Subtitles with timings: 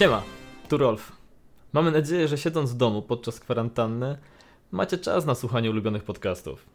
[0.00, 0.22] Siema,
[0.68, 1.12] tu Rolf.
[1.72, 4.18] Mamy nadzieję, że siedząc w domu podczas kwarantanny
[4.70, 6.66] macie czas na słuchanie ulubionych podcastów.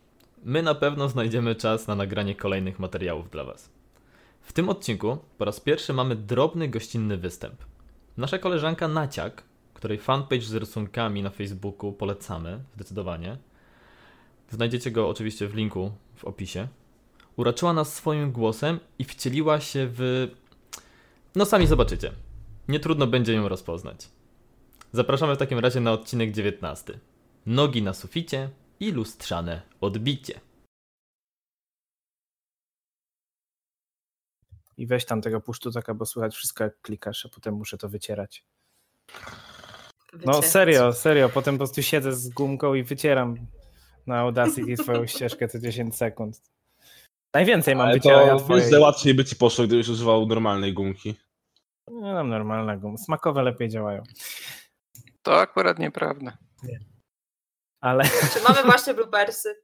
[0.43, 3.69] My na pewno znajdziemy czas na nagranie kolejnych materiałów dla Was.
[4.41, 7.55] W tym odcinku po raz pierwszy mamy drobny gościnny występ.
[8.17, 13.37] Nasza koleżanka Naciak, której fanpage z rysunkami na Facebooku polecamy zdecydowanie.
[14.51, 16.67] Znajdziecie go oczywiście w linku w opisie.
[17.35, 20.27] Uraczyła nas swoim głosem i wcieliła się w.
[21.35, 22.24] No sami zobaczycie.
[22.67, 24.09] Nie trudno będzie ją rozpoznać.
[24.91, 26.99] Zapraszamy w takim razie na odcinek 19.
[27.45, 30.39] Nogi na suficie i lustrzane odbicie.
[34.77, 38.45] I weź tam tego puszczutaka, bo słychać wszystko jak klikasz, a potem muszę to wycierać.
[40.25, 43.35] No serio, serio, potem po prostu siedzę z gumką i wycieram
[44.07, 46.41] na Audacity swoją ścieżkę co 10 sekund.
[47.33, 48.79] Najwięcej mam Ale wycierania to twojej.
[48.79, 51.15] łatwiej by ci poszło, gdybyś używał normalnej gumki.
[51.91, 52.97] No, tam normalna guma.
[52.97, 54.03] Smakowe lepiej działają.
[55.21, 56.37] To akurat nieprawda.
[57.81, 59.55] Ale Czy mamy właśnie bloopersy?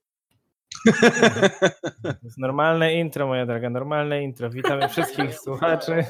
[2.38, 4.50] normalne intro, moja droga, normalne intro.
[4.50, 6.06] Witamy wszystkich słuchaczy.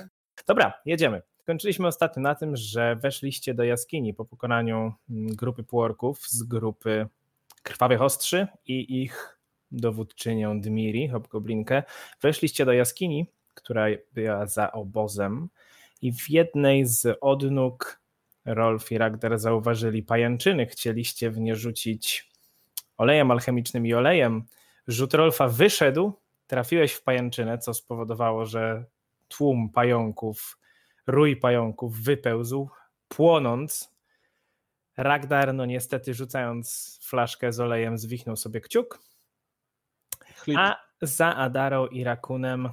[0.48, 1.22] Dobra, jedziemy.
[1.46, 7.08] Kończyliśmy ostatnio na tym, że weszliście do jaskini po pokonaniu mm, grupy półorków z grupy
[7.64, 9.38] Krwawych Ostrzy i ich
[9.72, 11.84] dowódczynią Dmiri, hobgoblinkę.
[12.22, 15.50] Weszliście do jaskini, która była za obozem
[16.02, 18.02] i w jednej z odnóg
[18.46, 20.66] Rolf i Ragnar zauważyli pajęczyny.
[20.66, 22.32] Chcieliście w nie rzucić
[22.98, 24.44] olejem alchemicznym i olejem.
[24.88, 26.14] Rzut Rolfa wyszedł,
[26.48, 28.86] trafiłeś w pajęczynę, co spowodowało, że
[29.28, 30.58] tłum pająków,
[31.08, 32.70] rój pająków wypełzł,
[33.08, 33.92] płonąc.
[34.98, 39.00] Ragnar, no niestety rzucając flaszkę z olejem, zwichnął sobie kciuk,
[40.58, 42.70] a za Adarą i Rakunem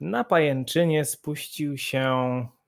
[0.00, 2.06] na pajęczynie spuścił się.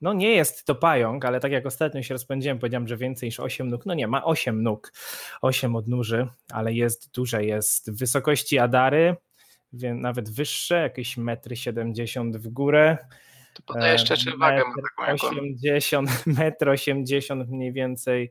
[0.01, 3.41] No, nie jest to pająk, ale tak jak ostatnio się rozpędziłem, powiedziałem, że więcej niż
[3.41, 3.87] 8 nóg.
[3.87, 4.93] No nie, ma 8 nóg,
[5.43, 7.45] 8 odnóży, ale jest duże.
[7.45, 9.17] Jest w wysokości Adary,
[9.95, 12.99] nawet wyższe, jakieś 1,70 m w górę.
[13.55, 15.29] To podaje jeszcze czy wagę ma taką jaką.
[15.29, 18.31] 80, metr 80 mniej więcej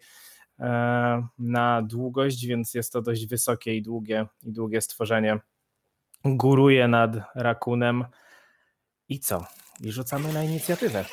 [0.60, 5.40] e, na długość, więc jest to dość wysokie i długie, i długie stworzenie.
[6.26, 8.06] Góruje nad rakunem.
[9.12, 9.46] I co?
[9.82, 11.06] I rzucamy na inicjatywę.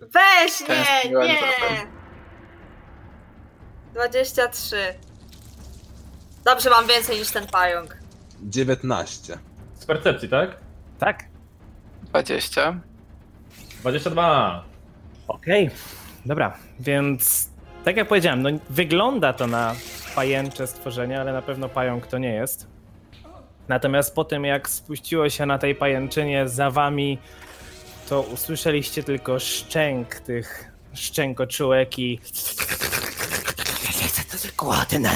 [0.00, 1.38] Weź, nie, Tęskniłem nie!
[1.38, 1.86] trochę.
[3.94, 4.94] 23.
[6.44, 7.96] Dobrze, mam więcej niż ten pająk.
[8.42, 9.38] 19.
[9.78, 10.56] Z percepcji, tak?
[10.98, 11.24] Tak?
[12.02, 12.80] 20.
[13.80, 14.64] 22.
[15.28, 15.70] Okej,
[16.26, 17.50] dobra, więc
[17.84, 19.74] tak jak powiedziałem, no wygląda to na
[20.14, 22.69] pajęcze stworzenie, ale na pewno pająk to nie jest.
[23.70, 27.18] Natomiast po tym jak spuściło się na tej pajęczynie za wami,
[28.08, 32.20] to usłyszeliście tylko szczęk tych szczękoczułek i
[34.58, 35.10] głodna.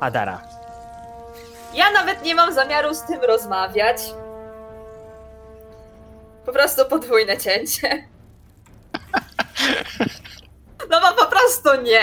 [0.00, 0.42] Adara.
[1.74, 3.96] Ja nawet nie mam zamiaru z tym rozmawiać.
[6.46, 7.88] Po prostu podwójne cięcie.
[10.90, 12.02] No bo po prostu nie.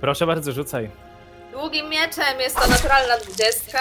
[0.00, 1.05] Proszę bardzo, rzucaj.
[1.56, 3.78] Długim mieczem jest to naturalna 20,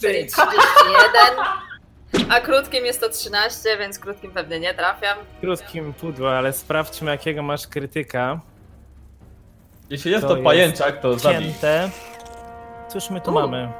[0.00, 2.30] czyli 31.
[2.30, 5.18] A krótkim jest to 13, więc krótkim pewnie nie trafiam.
[5.40, 8.40] Krótkim pudło, ale sprawdźmy jakiego masz krytyka.
[9.90, 11.42] Jeśli jest To to, jest pajęczak, to zabij.
[11.42, 11.90] Cięte.
[12.88, 13.34] Cóż my tu U.
[13.34, 13.72] mamy?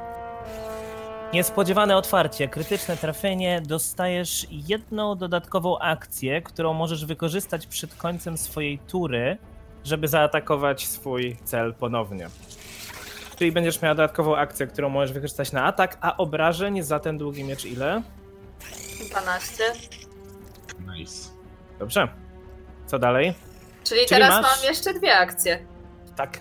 [1.32, 3.62] Niespodziewane otwarcie, krytyczne trafienie.
[3.66, 9.36] Dostajesz jedną dodatkową akcję, którą możesz wykorzystać przed końcem swojej tury,
[9.84, 12.28] żeby zaatakować swój cel ponownie.
[13.42, 17.44] Czyli będziesz miała dodatkową akcję, którą możesz wykorzystać na atak, a obrażeń za ten długi
[17.44, 18.03] miecz ile?
[19.10, 19.65] 12.
[20.97, 21.28] Nice.
[21.78, 22.09] Dobrze.
[22.86, 23.34] Co dalej?
[23.84, 25.59] Czyli, Czyli teraz masz- mam jeszcze dwie akcje.
[26.16, 26.41] Tak.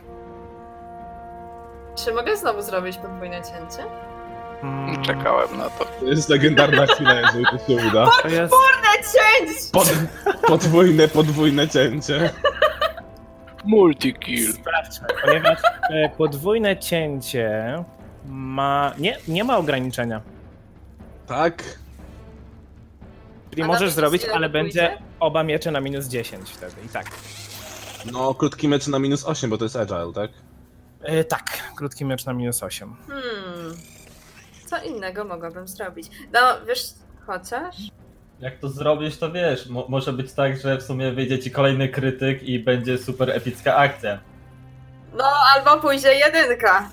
[2.05, 3.83] Czy mogę znowu zrobić podwójne cięcie?
[4.63, 5.85] Mm, Czekałem na to.
[5.85, 8.07] To jest legendarna chwila, jeżeli to się uda.
[8.21, 8.53] To jest...
[8.53, 9.71] Podwójne cięcie!
[9.71, 9.87] Pod,
[10.47, 12.29] podwójne, podwójne cięcie.
[13.65, 14.53] Multi-kill.
[14.53, 15.59] Sprawdźmy, ponieważ
[15.89, 17.83] e, podwójne cięcie
[18.25, 18.93] ma.
[18.97, 20.21] Nie, nie ma ograniczenia.
[21.27, 21.63] Tak?
[23.49, 25.03] Czyli A na możesz minus zrobić, ile ale to będzie pójdzie?
[25.19, 26.75] oba miecze na minus 10 wtedy.
[26.85, 27.05] I tak.
[28.11, 30.31] No, krótki mecz na minus 8, bo to jest agile, tak?
[31.01, 32.95] E, tak, krótki miecz na minus 8.
[33.07, 33.75] Hmm.
[34.65, 36.07] Co innego mogłabym zrobić?
[36.33, 36.83] No, wiesz,
[37.25, 37.75] chociaż...
[38.41, 39.65] Jak to zrobisz, to wiesz.
[39.67, 43.75] Mo- może być tak, że w sumie wyjdzie ci kolejny krytyk i będzie super epicka
[43.75, 44.19] akcja.
[45.13, 45.23] No,
[45.55, 46.89] albo pójdzie jedynka.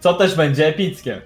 [0.00, 1.22] Co też będzie epickie.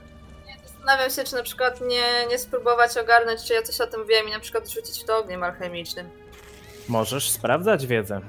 [0.64, 4.28] Zastanawiam się, czy na przykład nie, nie spróbować ogarnąć, czy ja coś o tym wiem
[4.28, 6.08] i na przykład rzucić w to ogniem alchemicznym.
[6.88, 8.20] Możesz sprawdzać wiedzę.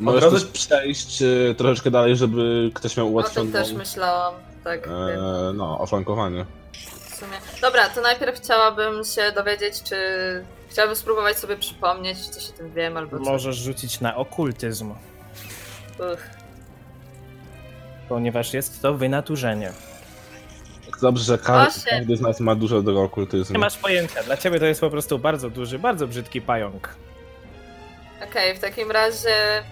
[0.00, 3.52] Możesz razu- też przejść e, troszeczkę dalej, żeby ktoś miał O ułatwioną...
[3.52, 4.34] tym też myślałam.
[4.64, 6.44] Tak, e, wiem, no, oflankowanie.
[7.14, 7.36] W sumie.
[7.60, 9.96] Dobra, to najpierw chciałabym się dowiedzieć, czy...
[10.68, 13.24] Chciałabym spróbować sobie przypomnieć, czy coś o tym wiem, albo co.
[13.24, 14.90] Możesz rzucić na okultyzm,
[15.98, 16.20] Uch.
[18.08, 19.72] ponieważ jest to wynaturzenie.
[21.02, 21.82] Dobrze, że ka Osiem.
[21.90, 23.52] każdy z nas ma dużo do okultyzmu.
[23.52, 26.96] Nie masz pojęcia, dla ciebie to jest po prostu bardzo duży, bardzo brzydki pająk.
[28.30, 29.64] Okej, w takim razie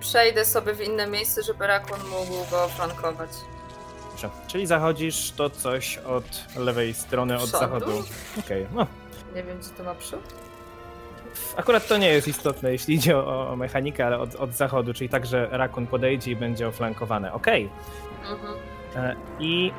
[0.00, 3.30] przejdę sobie w inne miejsce, żeby Rakun mógł go flankować.
[4.22, 4.46] Dobrze.
[4.46, 6.24] Czyli zachodzisz to coś od
[6.56, 7.58] lewej strony, od Przodu?
[7.58, 8.04] zachodu.
[8.38, 8.86] Okej, no.
[9.34, 10.20] Nie wiem, gdzie to ma przód.
[11.56, 15.08] Akurat to nie jest istotne, jeśli idzie o, o mechanikę, ale od, od zachodu, czyli
[15.08, 17.32] tak, że rakun podejdzie i będzie oflankowany.
[17.32, 17.68] Okej.
[18.30, 18.54] Mhm.
[18.96, 19.72] E, I.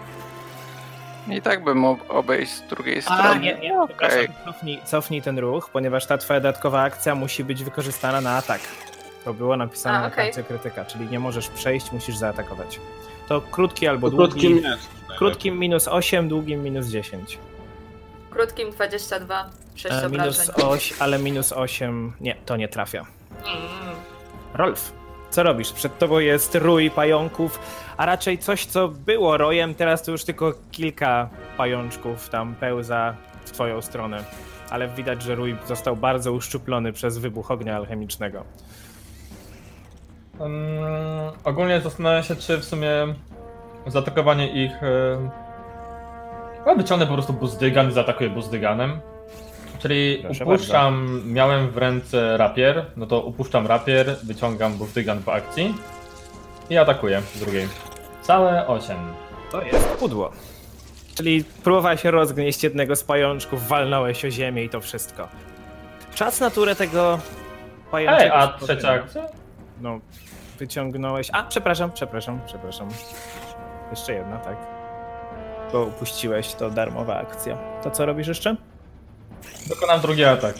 [1.29, 3.39] I tak bym ob- obejść z drugiej A, strony.
[3.39, 3.95] nie, nie, Okej.
[3.97, 8.61] przepraszam, cofnij, cofnij ten ruch, ponieważ ta twoja dodatkowa akcja musi być wykorzystana na atak.
[9.25, 10.25] To było napisane A, na okej.
[10.25, 12.79] karcie krytyka, czyli nie możesz przejść, musisz zaatakować.
[13.27, 14.31] To krótki albo Po długi.
[14.31, 14.61] krótkim.
[15.17, 17.37] Krótkim minus 8, długim minus 10.
[18.29, 20.49] Krótkim 22, 6 E, minus.
[20.55, 22.13] 8, ale minus 8.
[22.21, 23.05] Nie, to nie trafia.
[23.45, 23.95] Mm.
[24.53, 24.91] Rolf,
[25.29, 25.71] co robisz?
[25.71, 27.59] Przed tobą jest rój pająków,
[27.97, 33.15] a raczej coś, co było rojem, teraz to już tylko kilka pajączków tam pełza
[33.45, 34.23] w twoją stronę.
[34.69, 38.43] Ale widać, że rój został bardzo uszczuplony przez wybuch ognia alchemicznego.
[40.43, 42.89] Um, ogólnie zastanawiam się, czy w sumie
[43.87, 44.71] zaatakowanie ich.
[46.65, 48.99] Ja wyciągnę po prostu buzdygan i zaatakuję buzdyganem.
[49.79, 55.75] Czyli Proszę upuszczam, miałem w ręce rapier, no to upuszczam rapier, wyciągam buzdygan po akcji
[56.69, 57.67] i atakuję z drugiej.
[58.21, 58.97] Całe 8.
[59.51, 60.31] To jest pudło.
[61.15, 65.27] Czyli próbowałeś rozgnieść jednego z pajączków, walnąłeś o ziemię i to wszystko.
[66.15, 67.19] Czas naturę tego
[67.91, 68.23] pajączka.
[68.23, 69.23] Ej, a trzecia akcja?
[69.81, 69.99] No,
[70.63, 71.27] wyciągnąłeś.
[71.33, 72.89] A, przepraszam, przepraszam, przepraszam.
[73.91, 74.57] Jeszcze jedna, tak.
[75.71, 77.57] Bo upuściłeś, to darmowa akcja.
[77.83, 78.55] To co robisz jeszcze?
[79.69, 80.55] Dokonam drugi atak.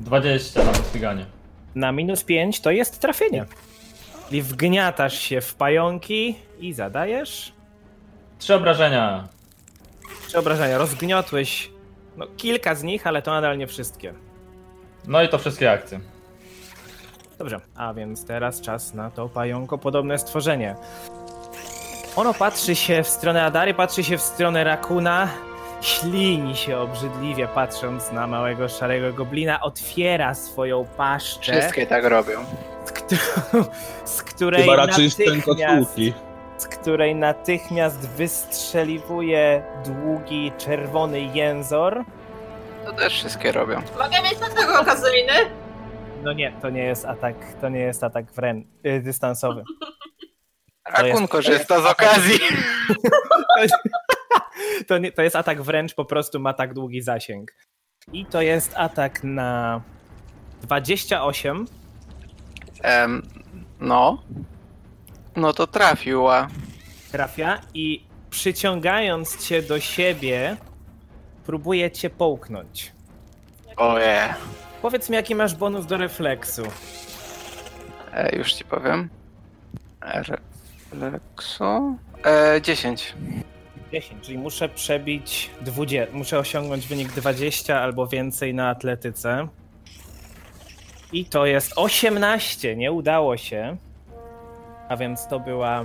[0.00, 1.26] 20 na buzdiganie.
[1.74, 3.44] Na minus 5 to jest trafienie.
[4.30, 7.52] I wgniatasz się w pająki i zadajesz.
[8.38, 9.28] Trzy obrażenia.
[10.26, 10.78] Trzy obrażenia.
[10.78, 11.70] Rozgniotłeś
[12.16, 14.14] no, kilka z nich, ale to nadal nie wszystkie.
[15.08, 16.00] No i to wszystkie akcje.
[17.38, 20.76] Dobrze, a więc teraz czas na to pająkopodobne stworzenie.
[22.16, 25.28] Ono patrzy się w stronę Adary, patrzy się w stronę Rakuna,
[25.80, 32.44] ślini się obrzydliwie patrząc na małego szarego goblina, otwiera swoją paszczę, Wszystkie tak robią.
[32.84, 33.20] z, którą,
[34.04, 35.96] z której Chyba raczej natychmiast,
[36.58, 42.04] z której natychmiast wystrzeliwuje długi, czerwony jęzor.
[42.84, 43.82] To też wszystkie robią.
[43.98, 45.32] Mogę mieć na tego okazyjny?
[46.22, 49.64] No nie, to nie jest atak, to nie jest atak wręcz y, dystansowy.
[50.88, 52.38] Jest- Rakun korzysta z okazji.
[54.86, 57.52] To, nie, to jest atak wręcz, po prostu ma tak długi zasięg.
[58.12, 59.80] I to jest atak na
[60.62, 61.66] 28.
[62.82, 63.22] Em,
[63.80, 64.22] no.
[65.36, 66.48] No to trafiła.
[67.12, 70.56] Trafia i przyciągając cię do siebie,
[71.46, 72.92] próbuje cię połknąć.
[73.76, 74.34] Oje.
[74.82, 76.62] Powiedz mi, jaki masz bonus do refleksu.
[78.14, 79.08] E, już ci powiem.
[80.00, 81.94] Reflexo.
[82.24, 83.14] E, 10.
[83.92, 86.12] 10, czyli muszę przebić 20.
[86.12, 89.48] Muszę osiągnąć wynik 20 albo więcej na atletyce.
[91.12, 93.76] I to jest 18, nie udało się.
[94.88, 95.84] A więc to była.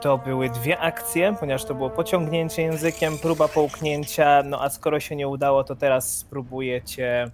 [0.00, 4.42] To były dwie akcje, ponieważ to było pociągnięcie językiem, próba połknięcia.
[4.42, 7.30] No a skoro się nie udało, to teraz spróbujecie.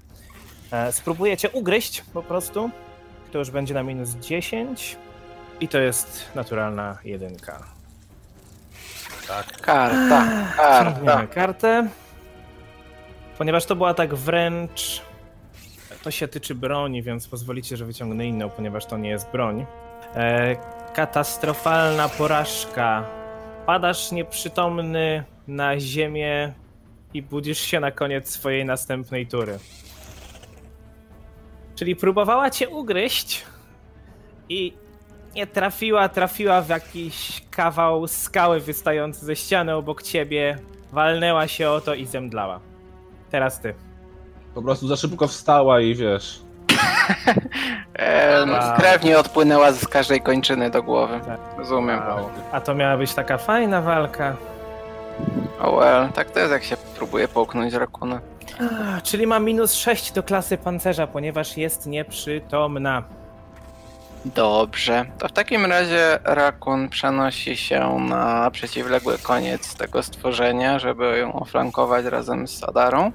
[0.73, 2.71] E, spróbujecie ugryźć po prostu.
[3.33, 4.97] To już będzie na minus 10.
[5.61, 7.63] I to jest naturalna jedynka.
[9.27, 9.61] Karta.
[9.63, 10.85] Karta.
[10.85, 11.89] Ciągniemy kartę.
[13.39, 15.03] Ponieważ to był atak wręcz.
[16.03, 19.67] To się tyczy broni, więc pozwolicie, że wyciągnę inną, ponieważ to nie jest broń.
[20.15, 20.57] E,
[20.95, 23.05] katastrofalna porażka.
[23.67, 26.53] Padasz nieprzytomny na ziemię
[27.15, 29.59] i budzisz się na koniec swojej następnej tury.
[31.75, 33.45] Czyli próbowała cię ugryźć
[34.49, 34.75] i
[35.35, 40.59] nie trafiła, trafiła w jakiś kawał skały wystający ze ściany obok ciebie,
[40.93, 42.61] walnęła się o to i zemdlała.
[43.31, 43.75] Teraz ty.
[44.55, 46.43] Po prostu za szybko wstała i wiesz.
[48.49, 48.77] Wow.
[48.77, 51.21] Krew nie odpłynęła z każdej kończyny do głowy.
[51.27, 51.41] Tak.
[51.59, 51.99] Rozumiem.
[51.99, 52.29] Wow.
[52.53, 54.37] A to miała być taka fajna walka.
[55.61, 58.21] Oh well, tak to jest jak się próbuje połknąć rakuna.
[58.61, 63.03] A, czyli ma minus 6 do klasy pancerza, ponieważ jest nieprzytomna.
[64.25, 71.33] Dobrze, to w takim razie rakun przenosi się na przeciwległy koniec tego stworzenia, żeby ją
[71.33, 73.13] oflankować razem z Adarą.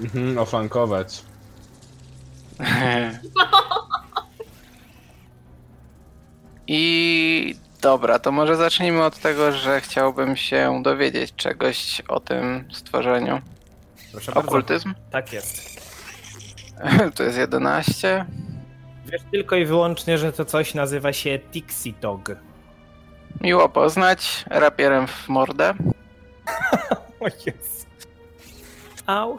[0.00, 1.22] Mhm, oflankować.
[6.66, 13.40] I dobra, to może zacznijmy od tego, że chciałbym się dowiedzieć czegoś o tym stworzeniu.
[14.12, 14.48] Proszę bardzo.
[14.50, 14.94] Okultyzm?
[15.10, 15.78] Tak jest.
[17.14, 18.24] To jest 11.
[19.06, 22.30] Wiesz tylko i wyłącznie, że to coś nazywa się Tixitog.
[23.40, 24.44] Miło poznać.
[24.50, 25.74] Rapierem w mordę.
[27.20, 27.88] O jest.
[29.06, 29.38] Au.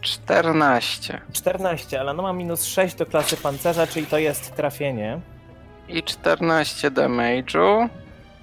[0.00, 1.20] 14.
[1.32, 5.20] 14, ale no ma minus 6 do klasy pancerza, czyli to jest trafienie.
[5.88, 7.88] I 14 damage'u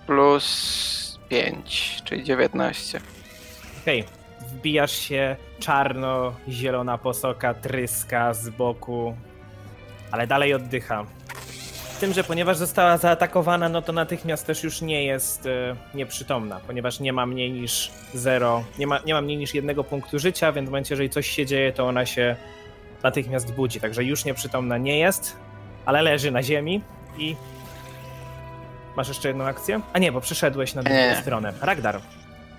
[0.07, 3.01] plus 5, czyli 19.
[3.81, 4.05] Okej,
[4.57, 9.15] wbijasz się, czarno-zielona posoka tryska z boku,
[10.11, 11.05] ale dalej oddycha.
[11.95, 16.59] Z tym, że ponieważ została zaatakowana, no to natychmiast też już nie jest e, nieprzytomna,
[16.67, 20.51] ponieważ nie ma mniej niż 0, nie ma, nie ma mniej niż jednego punktu życia,
[20.51, 22.35] więc w momencie, jeżeli coś się dzieje, to ona się
[23.03, 23.79] natychmiast budzi.
[23.79, 25.37] Także już nieprzytomna nie jest,
[25.85, 26.81] ale leży na ziemi
[27.17, 27.35] i.
[28.95, 29.81] Masz jeszcze jedną akcję?
[29.93, 31.15] A nie, bo przeszedłeś na drugą Nie.
[31.21, 31.53] stronę.
[31.61, 31.99] Ragdar.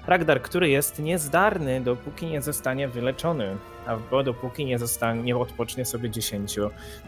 [0.09, 6.11] Ragdar, który jest niezdarny, dopóki nie zostanie wyleczony, albo dopóki nie, zostanie, nie odpocznie sobie
[6.11, 6.57] 10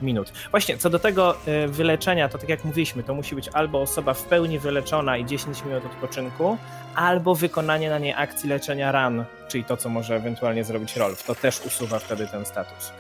[0.03, 0.33] minut.
[0.51, 4.15] Właśnie, co do tego y, wyleczenia, to tak jak mówiliśmy, to musi być albo osoba
[4.15, 6.59] w pełni wyleczona i 10 minut odpoczynku,
[6.95, 11.23] albo wykonanie na niej akcji leczenia ran, czyli to, co może ewentualnie zrobić Rolf.
[11.23, 12.93] To też usuwa wtedy ten status.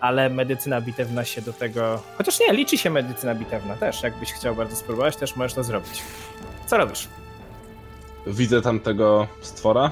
[0.00, 2.02] Ale medycyna bitewna się do tego.
[2.18, 4.02] Chociaż nie, liczy się medycyna bitewna też.
[4.02, 6.02] Jakbyś chciał bardzo spróbować, też możesz to zrobić.
[6.66, 7.08] Co robisz?
[8.26, 9.90] Widzę tam tego stwora.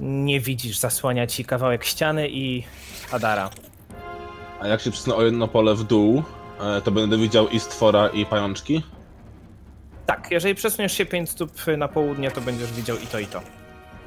[0.00, 2.64] Nie widzisz, zasłania ci kawałek ściany i
[3.12, 3.50] Adara.
[4.60, 6.22] A jak się przesunę o jedno pole w dół,
[6.60, 8.82] e, to będę widział i stwora, i pajączki.
[10.06, 13.40] Tak, jeżeli przesuniesz się 5 stóp na południe, to będziesz widział i to, i to.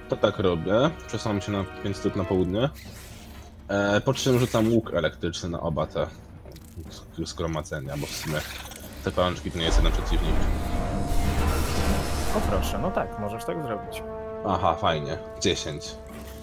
[0.10, 0.74] To tak robię.
[1.08, 2.70] Przesuwam się na 5 stóp na południe.
[3.68, 6.08] E, po czym rzucam łuk elektryczny na oba te
[6.90, 8.38] sk- zgromadzenia, bo w sumie
[9.04, 10.36] te pajączki to nie jest jeden przeciwnik.
[12.38, 14.04] O proszę, no tak, możesz tak zrobić.
[14.48, 15.18] Aha, fajnie.
[15.42, 15.96] 10.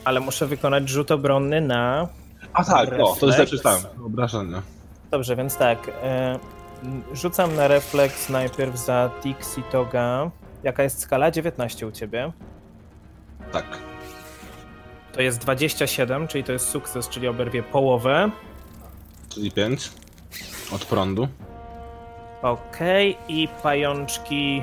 [0.05, 2.09] Ale muszę wykonać rzut obronny na.
[2.53, 3.51] A tak, o, to źle Refleks.
[3.51, 3.83] przeczytałem.
[3.97, 4.63] Wyobrażenie.
[5.11, 5.91] Dobrze, więc tak.
[6.03, 6.39] E,
[7.13, 10.31] rzucam na refleks najpierw za Tixi Toga.
[10.63, 11.31] Jaka jest skala?
[11.31, 12.33] 19 u ciebie.
[13.53, 13.65] Tak.
[15.13, 18.31] To jest 27, czyli to jest sukces, czyli oberwie połowę.
[19.29, 19.91] Czyli 5.
[20.75, 21.29] Od prądu.
[22.43, 24.63] Okej, i pajączki.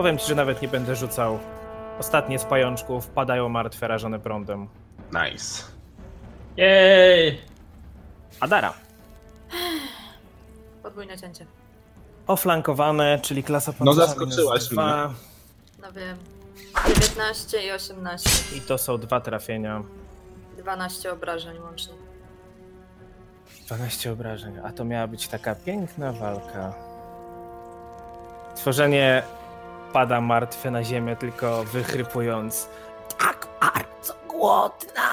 [0.00, 1.38] Powiem ci, że nawet nie będę rzucał.
[1.98, 4.68] Ostatnie z pajączków padają martwe, rażone prądem.
[5.12, 5.64] Nice.
[6.56, 7.40] Jej!
[8.40, 8.72] Adara.
[10.82, 11.46] Podwójne cięcie.
[12.26, 15.10] Oflankowane, czyli klasa No, pancerza zaskoczyłaś dwa.
[15.82, 16.16] No wiem.
[16.88, 18.56] 19 i 18.
[18.56, 19.82] I to są dwa trafienia.
[20.58, 21.94] 12 obrażeń łącznie.
[23.66, 26.72] 12 obrażeń, a to miała być taka piękna walka.
[28.56, 29.22] Tworzenie
[29.92, 32.68] pada martwe na ziemię, tylko wychrypując
[33.18, 35.10] tak bardzo głodna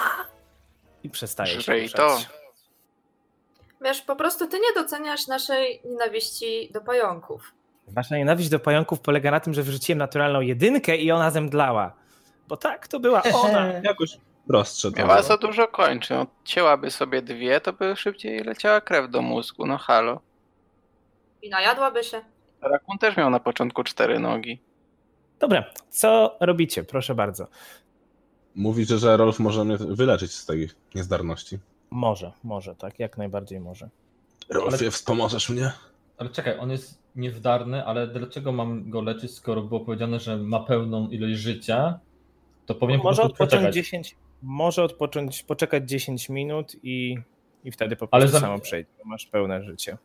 [1.04, 1.98] i przestaje się Żrej ruszać.
[1.98, 2.18] to.
[3.82, 7.52] Wiesz, po prostu ty nie doceniasz naszej nienawiści do pająków.
[7.88, 11.94] Wasza nienawiść do pająków polega na tym, że wyrzuciłem naturalną jedynkę i ona zemdlała.
[12.48, 13.68] Bo tak, to była ona.
[13.84, 14.18] Jakoś
[14.48, 16.18] prostsze to Miała za dużo kończy.
[16.18, 19.66] Odcięłaby sobie dwie, to by szybciej leciała krew do mózgu.
[19.66, 20.22] No halo.
[21.42, 22.22] I najadłaby się.
[22.62, 24.62] Rakun też miał na początku cztery nogi.
[25.40, 26.84] Dobra, co robicie?
[26.84, 27.48] Proszę bardzo.
[28.56, 31.60] Mówi, że, że Rolf może mnie wyleczyć z tej niezdarności.
[31.90, 33.90] Może, może, tak, jak najbardziej może.
[34.50, 35.72] Rolfie, wspomożesz mnie?
[36.18, 40.60] Ale czekaj, on jest niezdarny, ale dlaczego mam go leczyć, skoro było powiedziane, że ma
[40.60, 42.00] pełną ilość życia?
[42.66, 43.76] To powinien Może po prostu odpocząć poczekać.
[43.76, 47.18] 10, może odpocząć, poczekać 10 minut i,
[47.64, 48.90] i wtedy po Ale prostu za- samo przejdzie.
[49.06, 49.98] Masz pełne życie.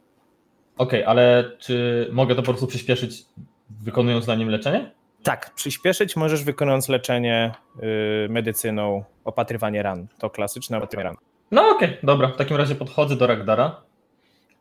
[0.79, 3.25] Okej, ale czy mogę to po prostu przyspieszyć,
[3.71, 4.93] wykonując na nim leczenie?
[5.23, 7.53] Tak, przyspieszyć możesz wykonując leczenie
[7.83, 10.07] y, medycyną, opatrywanie ran.
[10.19, 11.17] To klasyczne opatrywanie ran.
[11.51, 12.29] No okej, dobra.
[12.29, 13.83] W takim razie podchodzę do Ragdara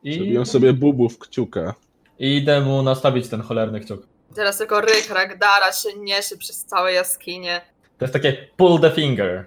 [0.04, 1.74] i, Zrobiłem sobie bubu w kciukę.
[2.20, 4.08] i idę mu nastawić ten cholerny kciuk.
[4.36, 7.62] Teraz tylko ryk Ragdara się niesie przez całe jaskinie.
[7.98, 9.46] To jest takie pull the finger.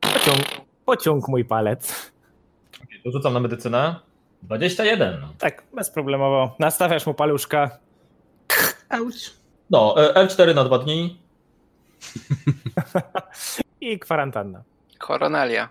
[0.00, 0.40] Pociąg,
[0.84, 2.12] pociąg mój palec.
[3.06, 3.94] Rzucam na medycynę.
[4.42, 5.26] 21.
[5.38, 6.56] Tak, bezproblemowo.
[6.58, 7.78] Nastawiasz mu paluszka.
[8.88, 9.30] Auć.
[9.70, 11.18] No, e, L4 na dwa dni.
[13.80, 14.62] I kwarantanna.
[14.98, 15.68] Koronelia.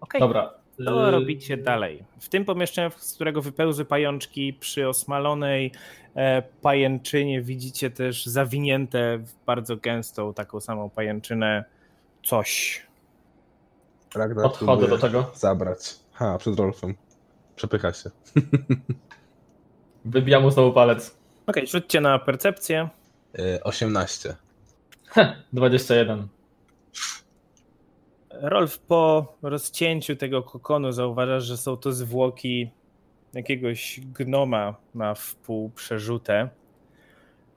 [0.00, 0.20] Okej.
[0.20, 0.50] Dobra.
[0.84, 2.04] Co Y, robicie dalej?
[2.20, 5.72] W tym pomieszczeniu, z którego wypełzły pajączki, przy osmalonej
[6.16, 11.64] e, pajęczynie widzicie też zawinięte w bardzo gęstą, taką samą pajęczynę
[12.24, 12.82] coś.
[14.14, 15.30] Ragnar Odchodzę próbuje do tego.
[15.34, 15.94] Zabrać.
[16.12, 16.94] Ha, przed Rolfem.
[17.56, 18.10] Przepycha się.
[20.04, 21.16] Wybijam mu znowu palec.
[21.46, 22.88] Okej, rzućcie na percepcję.
[23.38, 24.36] Y, 18.
[25.52, 26.28] 21.
[28.30, 32.70] Rolf, po rozcięciu tego kokonu zauważasz, że są to zwłoki
[33.34, 36.48] jakiegoś gnoma na wpół przerzute.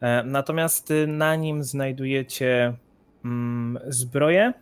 [0.01, 2.73] E, Natomiast na nim znajdujecie
[3.25, 4.53] mm, zbroję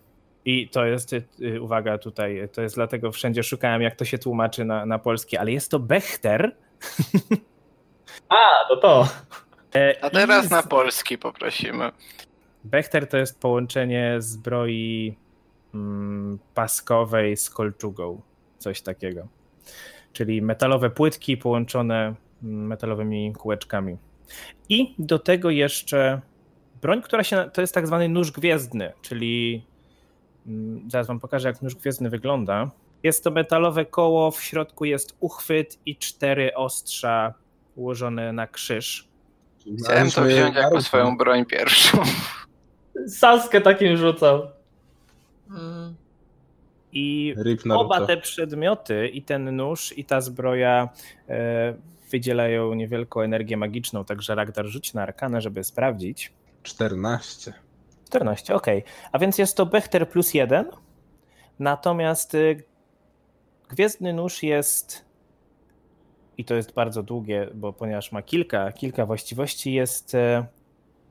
[0.46, 4.66] i to jest, y, uwaga tutaj, to jest dlatego wszędzie szukałem jak to się tłumaczy
[4.66, 6.56] na, na polski, ale jest to Bechter.
[8.30, 9.08] A, to to.
[9.76, 11.92] E, A teraz i na z- polski poprosimy.
[12.64, 15.16] Bechter to jest połączenie zbroi
[15.74, 18.22] mm, paskowej z kolczugą,
[18.58, 19.28] coś takiego.
[20.14, 23.98] Czyli metalowe płytki połączone mm, metalowymi kółeczkami.
[24.70, 26.22] I do tego jeszcze
[26.82, 27.50] broń, która się.
[27.54, 29.64] To jest tak zwany nóż gwiezdny, czyli
[30.48, 32.72] mm, zaraz wam pokażę, jak nóż gwiezdny wygląda.
[33.04, 37.34] Jest to metalowe koło, w środku jest uchwyt i cztery ostrza
[37.76, 39.08] ułożone na krzyż.
[39.84, 41.98] Chciałem to wziąć jako swoją broń pierwszą.
[43.08, 44.48] Saskę takim rzucał.
[45.50, 45.96] Mm.
[46.94, 47.36] I.
[47.70, 50.90] Oba te przedmioty, i ten nóż, i ta zbroja,
[51.30, 51.74] e,
[52.12, 56.34] wydzielają niewielką energię magiczną, także Ragdar rzuć na arkanę, żeby sprawdzić.
[56.64, 57.54] 14.
[58.06, 58.68] 14, ok.
[59.12, 60.66] A więc jest to Bechter plus jeden.
[61.60, 62.64] Natomiast y,
[63.70, 65.05] Gwiezdny Nóż jest,
[66.38, 70.46] i to jest bardzo długie, bo ponieważ ma kilka, kilka właściwości, jest e,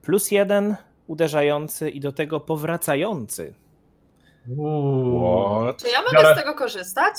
[0.03, 3.55] plus jeden uderzający i do tego powracający.
[4.43, 5.77] What?
[5.83, 6.35] Czy ja mogę Biorę.
[6.35, 7.15] z tego korzystać?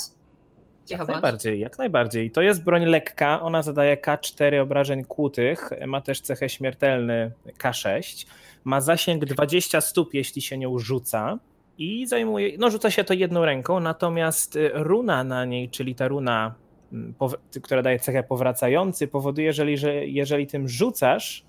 [0.84, 1.08] Cicho Jak bądź.
[1.22, 2.30] najbardziej, jak najbardziej.
[2.30, 8.26] To jest broń lekka, ona zadaje K4 obrażeń kłutych, ma też cechę śmiertelny K6,
[8.64, 11.38] ma zasięg 20 stóp, jeśli się nią rzuca
[11.78, 16.08] i zajmuje, no rzuca się to jedną ręką, natomiast y, runa na niej, czyli ta
[16.08, 16.54] runa,
[17.62, 21.44] która daje cechę powracający, powoduje, że jeżeli, jeżeli tym rzucasz,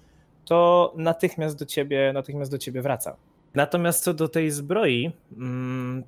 [0.46, 3.16] to natychmiast do ciebie, natychmiast do ciebie wraca.
[3.56, 6.04] Natomiast co do tej zbroi, mm,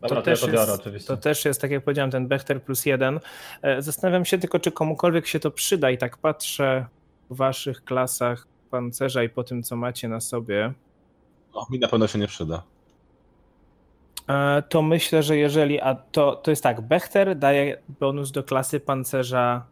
[0.00, 1.08] Dobra, to, też ja to biorę jest.
[1.08, 3.20] To też jest, tak jak powiedziałem, ten Bechter plus jeden.
[3.62, 6.86] E, Zastanawiam się tylko, czy komukolwiek się to przyda i tak patrzę
[7.30, 10.72] w waszych klasach pancerza i po tym, co macie na sobie,
[11.52, 12.62] O, mi na pewno się nie przyda.
[14.28, 18.80] E, to myślę, że jeżeli, a to, to jest tak, Bechter daje bonus do klasy
[18.80, 19.66] pancerza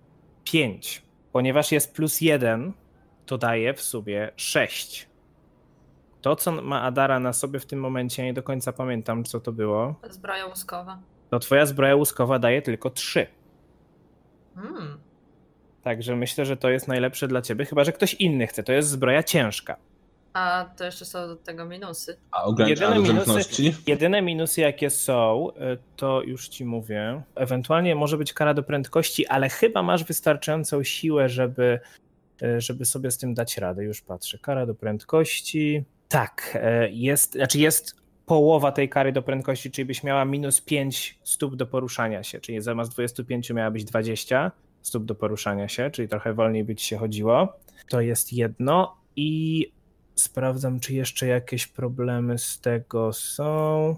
[0.44, 2.72] 5, ponieważ jest plus 1,
[3.26, 5.08] to daje w sumie 6.
[6.22, 9.52] To, co ma Adara na sobie w tym momencie, nie do końca pamiętam, co to
[9.52, 10.98] było, Zbroja łuskowa.
[11.30, 13.26] to twoja zbroja łuskowa daje tylko 3.
[14.56, 14.98] Mm.
[15.82, 18.62] Także myślę, że to jest najlepsze dla ciebie, chyba że ktoś inny chce.
[18.62, 19.76] To jest zbroja ciężka.
[20.32, 22.16] A to jeszcze są do tego minusy.
[22.30, 23.72] A Jedyne minusy-?
[23.86, 27.22] Jedyne minusy, jakie są, y, to już ci mówię.
[27.34, 31.80] Ewentualnie może być kara do prędkości, ale chyba masz wystarczającą siłę, żeby,
[32.42, 33.84] y, żeby sobie z tym dać radę.
[33.84, 34.38] Już patrzę.
[34.38, 35.84] Kara do prędkości.
[36.08, 41.18] Tak, y, jest, znaczy jest połowa tej kary do prędkości, czyli byś miała minus 5
[41.22, 46.34] stóp do poruszania się, czyli zamiast 25 miałabyś 20 stóp do poruszania się, czyli trochę
[46.34, 47.52] wolniej by ci się chodziło.
[47.88, 49.66] To jest jedno i
[50.22, 53.96] sprawdzam, czy jeszcze jakieś problemy z tego są.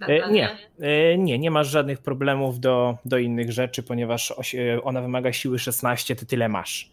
[0.00, 4.34] E, Nie, e, nie, nie masz żadnych problemów do, do innych rzeczy, ponieważ
[4.82, 6.90] ona wymaga siły 16, ty tyle masz.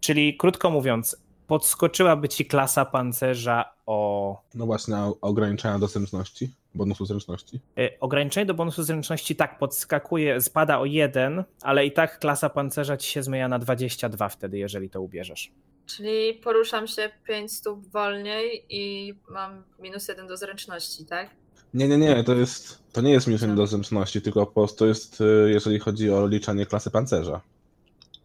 [0.00, 6.50] Czyli krótko mówiąc, podskoczyłaby ci klasa pancerza o No właśnie, ograniczenia do zręczności?
[6.74, 7.60] Bonusu zręczności?
[7.78, 12.96] e, ograniczenie do bonusu zręczności tak podskakuje, spada o 1, ale i tak klasa pancerza
[12.96, 15.52] ci się zmienia na 22 wtedy, jeżeli to ubierzesz.
[15.96, 21.30] Czyli poruszam się 5 stóp wolniej i mam minus jeden do zręczności, tak?
[21.74, 22.82] Nie, nie, nie, to jest.
[22.92, 26.26] To nie jest minus jeden do zręczności, tylko po prostu jest, y, jeżeli chodzi o
[26.26, 27.40] liczenie klasy pancerza.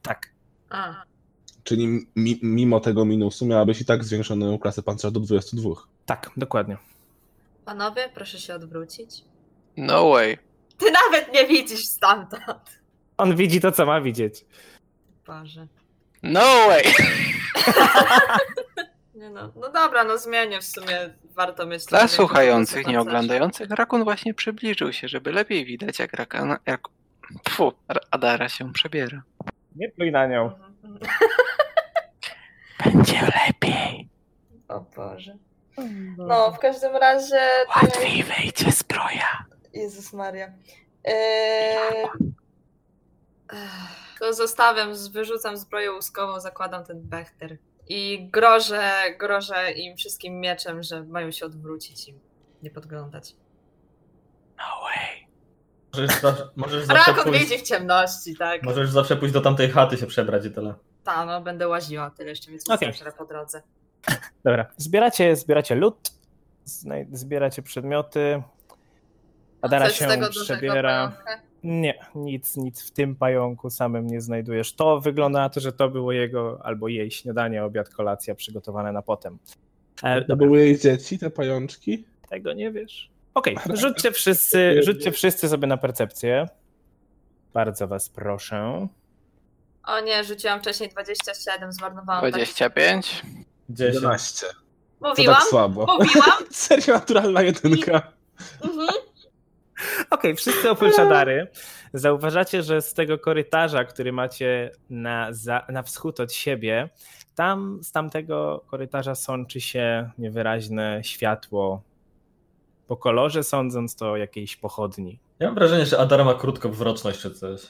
[0.01, 0.30] Tak.
[0.69, 1.04] A,
[1.63, 5.69] Czyli mi, mimo tego minusu miałabyś i tak zwiększoną klasę pancerza do 22.
[6.06, 6.78] Tak, dokładnie.
[7.65, 9.23] panowie, proszę się odwrócić.
[9.78, 10.38] No way.
[10.78, 12.80] Ty nawet nie widzisz stamtąd.
[13.17, 14.45] On widzi to, co ma widzieć.
[15.28, 15.67] Boże.
[16.23, 16.84] No way.
[19.15, 21.13] Nie no, no dobra, no zmienię w sumie.
[21.24, 21.86] Warto mieć...
[21.86, 26.82] Dla słuchających, nie oglądających, Rakun właśnie przybliżył się, żeby lepiej widać, jak Rakana, jak
[27.44, 27.74] Pfu,
[28.12, 29.22] Adara się przebiera.
[29.76, 30.52] Nie pluj na nią.
[32.86, 34.10] Będzie lepiej.
[34.68, 35.38] O Boże.
[36.18, 37.39] No, w każdym razie...
[37.82, 39.46] ja- wejdzie zbroja.
[39.74, 40.48] Jezus Maria.
[41.04, 42.08] Eee...
[44.19, 47.58] To zostawiam, wyrzucam zbroję łuskową, zakładam ten bechter.
[47.88, 52.15] I grożę, grożę im wszystkim mieczem, że mają się odwrócić i
[52.63, 53.36] nie podglądać.
[54.58, 55.27] No way.
[55.93, 58.63] Możesz zawsze, możesz zawsze, Rakon pójść, widzi w ciemności, tak?
[58.63, 60.73] możesz zawsze pójść do tamtej chaty się przebrać i tyle.
[61.03, 62.93] Ta, no będę łaziła, tyle jeszcze mi coś Okej.
[63.01, 63.12] okay.
[63.12, 63.62] po drodze.
[64.43, 66.12] Dobra, zbieracie, zbieracie lód,
[67.12, 68.43] zbieracie przedmioty.
[69.62, 71.12] Adara się przebiera.
[71.65, 74.73] Nie, nic, nic w tym pająku samym nie znajdujesz.
[74.73, 79.01] To wygląda na to, że to było jego albo jej śniadanie, obiad, kolacja przygotowane na
[79.01, 79.38] potem.
[80.04, 82.06] E, To były jej dzieci, te pajączki?
[82.30, 83.10] Tego nie wiesz.
[83.34, 86.45] Okej, rzućcie wszyscy, rzućcie wszyscy sobie na percepcję.
[87.54, 88.88] Bardzo was proszę.
[89.88, 92.21] O nie, rzuciłam wcześniej 27, zmarnowałam.
[92.21, 92.32] tak.
[92.34, 93.21] 25.
[93.69, 93.95] 10.
[93.95, 94.47] 11.
[95.01, 95.86] To Mówiłam, tak słabo.
[95.99, 96.32] mówiłam.
[96.51, 98.12] Serio naturalna jedynka.
[98.63, 98.88] Mhm.
[100.10, 101.47] Okej, wszyscy oprócz Adary
[101.93, 106.89] zauważacie, że z tego korytarza, który macie na, za, na wschód od siebie,
[107.36, 111.81] tam z tamtego korytarza sączy się niewyraźne światło.
[112.88, 115.19] Po kolorze sądząc to jakiejś pochodni.
[115.39, 117.62] Ja mam wrażenie, że Adara ma krótkowzroczność czy coś.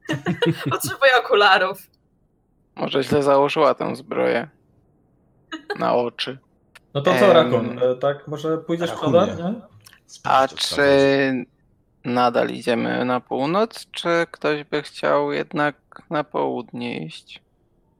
[0.70, 1.78] Potrzebuję okularów.
[2.76, 4.48] Może źle założyła tę zbroję.
[5.78, 6.38] Na oczy.
[6.94, 7.78] No to co, Em, Rakon?
[7.82, 9.62] E, Tak, może pójdziesz przodem?
[10.24, 10.82] A czy
[12.04, 15.76] nadal idziemy na północ, czy ktoś by chciał jednak
[16.10, 17.42] na południe iść?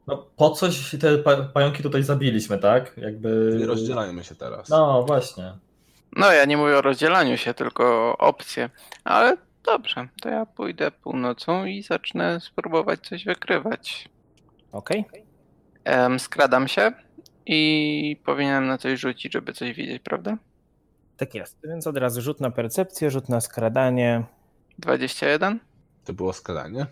[0.07, 2.97] No po coś te pa pająki tutaj zabiliśmy, tak?
[2.97, 3.57] Jakby...
[3.59, 4.69] Nie rozdzielajmy się teraz.
[4.69, 5.53] No właśnie.
[6.17, 8.71] No, ja nie mówię o rozdzielaniu się, tylko o opcje.
[9.05, 14.09] Ale dobrze, to ja pójdę północą i zacznę spróbować coś wykrywać.
[14.73, 15.05] Okej?
[15.85, 16.93] Em, skradam się
[17.47, 20.37] i powinienem na coś rzucić, żeby coś widzieć, prawda?
[21.17, 21.59] Tak jest.
[21.65, 24.25] Więc od razu rzut na percepcję, rzut na skradanie.
[24.79, 25.61] 21.
[26.05, 26.87] To było skradanie.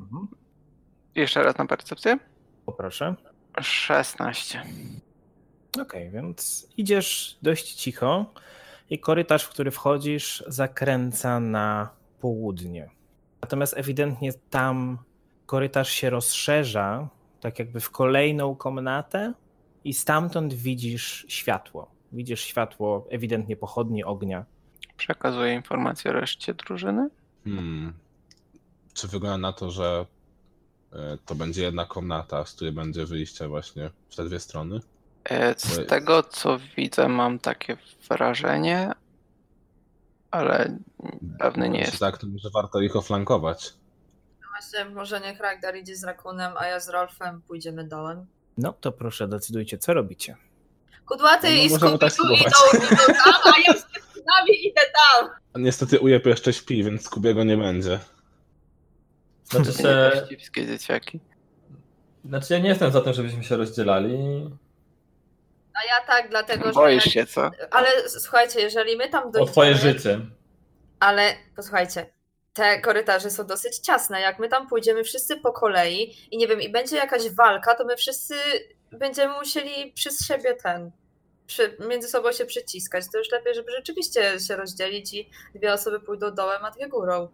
[0.00, 0.28] Mhm.
[1.14, 2.18] Jeszcze raz na percepcję.
[2.66, 3.14] Poproszę.
[3.60, 4.62] 16.
[5.82, 8.26] Okej, więc idziesz dość cicho
[8.90, 12.90] i korytarz, w który wchodzisz, zakręca na południe.
[13.42, 14.98] Natomiast ewidentnie tam
[15.46, 17.08] korytarz się rozszerza,
[17.40, 19.32] tak jakby w kolejną komnatę,
[19.84, 21.90] i stamtąd widzisz światło.
[22.12, 24.44] Widzisz światło, ewidentnie pochodni ognia.
[24.96, 27.08] Przekazuję informację reszcie drużyny.
[27.44, 27.92] Hmm.
[28.94, 30.06] Czy wygląda na to, że
[30.92, 34.80] e, to będzie jedna komnata, z której będzie wyjście właśnie w te dwie strony?
[35.24, 37.76] E, Z tego co widzę, mam takie
[38.08, 38.92] wrażenie,
[40.30, 40.78] ale
[41.38, 41.98] pewny nie jest.
[41.98, 43.72] tak, to może warto ich oflankować.
[44.50, 48.26] Właśnie, może niech Ragnar idzie z Rakunem, a ja z Rolfem pójdziemy dołem.
[48.58, 50.36] No to proszę, decydujcie, co robicie.
[51.10, 53.84] Kudłaty No, i możemy tak Skubidu idą, idą tam, a ja z
[54.26, 55.30] nami idę tam.
[55.54, 57.98] A niestety Ujep jeszcze śpi, więc Kubiego nie będzie.
[59.44, 60.10] Znaczy się...
[60.38, 61.20] Wszystkie dzieciaki.
[62.24, 64.16] Znaczy ja nie jestem za tym, żebyśmy się rozdzielali.
[65.74, 66.72] A ja tak, dlatego że...
[66.72, 67.50] Boisz się, co?
[67.70, 69.52] Ale słuchajcie, jeżeli my tam O dojdziemy...
[69.52, 70.20] twoje życie.
[71.00, 72.06] Ale posłuchajcie,
[72.52, 74.20] te korytarze są dosyć ciasne.
[74.20, 77.84] Jak my tam pójdziemy wszyscy po kolei i nie wiem, i będzie jakaś walka, to
[77.84, 78.34] my wszyscy
[78.92, 80.90] będziemy musieli przy siebie ten.
[81.50, 83.04] Przy, między sobą się przyciskać.
[83.12, 87.28] To już lepiej, żeby rzeczywiście się rozdzielić i dwie osoby pójdą dołem, a dwie górą.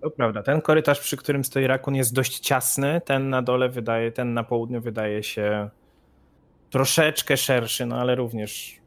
[0.00, 4.12] To prawda, ten korytarz, przy którym stoi Rakun jest dość ciasny, ten na dole wydaje,
[4.12, 5.70] ten na południu wydaje się
[6.70, 8.80] troszeczkę szerszy, no ale również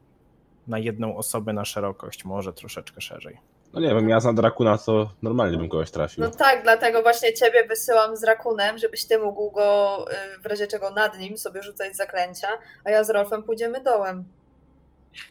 [0.66, 3.38] na jedną osobę na szerokość, może troszeczkę szerzej.
[3.72, 6.24] No nie wiem, ja za Drakuna to normalnie bym kogoś trafił.
[6.24, 9.98] No tak, dlatego właśnie ciebie wysyłam z Rakunem, żebyś ty mógł go
[10.36, 12.48] y, w razie czego nad nim sobie rzucać zaklęcia,
[12.84, 14.24] a ja z Rolfem pójdziemy dołem.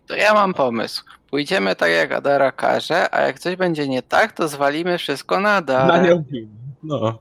[0.08, 1.04] To ja mam pomysł.
[1.30, 5.50] Pójdziemy tak jak Adara każe, a jak coś będzie nie tak, to zwalimy wszystko na
[5.50, 6.04] Na Adarę.
[6.10, 6.24] nią
[6.84, 7.20] No.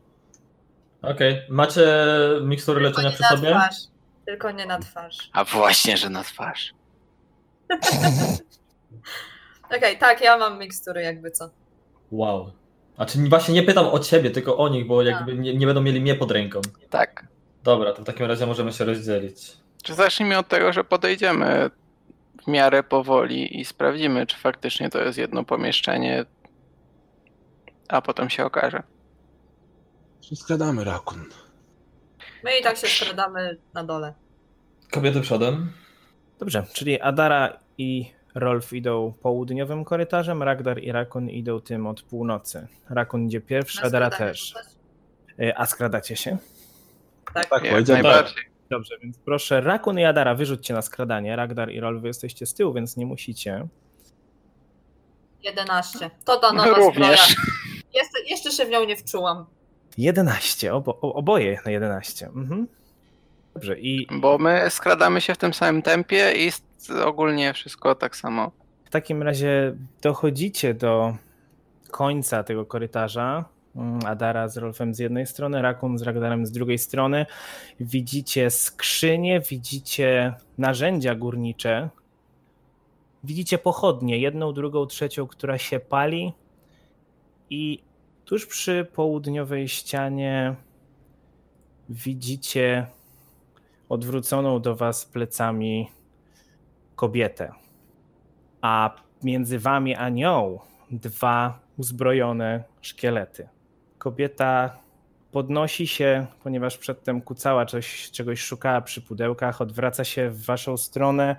[1.02, 1.86] Okej, macie
[2.42, 3.50] mikstury Tylko leczenia nie przy na sobie?
[3.50, 3.76] twarz.
[4.26, 5.30] Tylko nie na twarz.
[5.32, 6.74] A właśnie, że na twarz.
[9.76, 11.50] Okej, tak, ja mam mikstury jakby co.
[12.10, 12.52] Wow.
[12.96, 16.00] Znaczy właśnie nie pytam o ciebie, tylko o nich, bo jakby nie, nie będą mieli
[16.00, 16.60] mnie pod ręką.
[16.90, 17.26] Tak.
[17.64, 19.52] Dobra, to w takim razie możemy się rozdzielić.
[19.82, 21.70] Czy zacznijmy od tego, że podejdziemy
[22.48, 26.24] w miarę powoli i sprawdzimy, czy faktycznie to jest jedno pomieszczenie,
[27.88, 28.82] a potem się okaże.
[30.34, 31.24] Skradamy Rakun.
[32.44, 34.14] My i tak się skradamy na dole.
[34.90, 35.72] Kobiety przodem.
[36.38, 42.66] Dobrze, czyli Adara i Rolf idą południowym korytarzem, Ragdar i Rakun idą tym od północy.
[42.90, 44.54] Rakun idzie pierwszy, Adara też.
[45.40, 46.38] Y, A skradacie się?
[47.34, 47.48] Tak.
[47.48, 48.02] Tak, powiedziałem.
[48.02, 48.47] najbardziej.
[48.70, 51.36] Dobrze, więc proszę, Rakun i Adara, wyrzućcie na skradanie.
[51.36, 53.66] Ragdar i Rolf, wy jesteście z tyłu, więc nie musicie.
[55.42, 56.10] 11.
[56.24, 57.36] To da nowa Również.
[57.94, 59.46] Jeszcze, jeszcze się w nią nie wczułam.
[59.98, 62.26] 11, obo, oboje na 11.
[62.26, 62.68] Mhm.
[63.54, 66.50] Dobrze, i Bo my skradamy się w tym samym tempie i
[67.04, 68.50] ogólnie wszystko tak samo.
[68.84, 71.16] w takim razie dochodzicie do
[71.90, 73.44] końca tego korytarza.
[74.06, 77.26] Adara z Rolfem z jednej strony, Rakun z Ragdarem z drugiej strony.
[77.80, 81.88] Widzicie skrzynie, widzicie narzędzia górnicze.
[83.24, 86.32] Widzicie pochodnie, jedną, drugą, trzecią, która się pali.
[87.50, 87.82] I
[88.24, 90.54] tuż przy południowej ścianie
[91.88, 92.86] widzicie
[93.88, 95.88] odwróconą do was plecami
[96.96, 97.52] kobietę.
[98.60, 100.58] A między wami a nią
[100.90, 103.48] dwa uzbrojone szkielety.
[103.98, 104.78] Kobieta
[105.32, 111.36] podnosi się, ponieważ przedtem kucała, coś, czegoś szukała przy pudełkach, odwraca się w waszą stronę.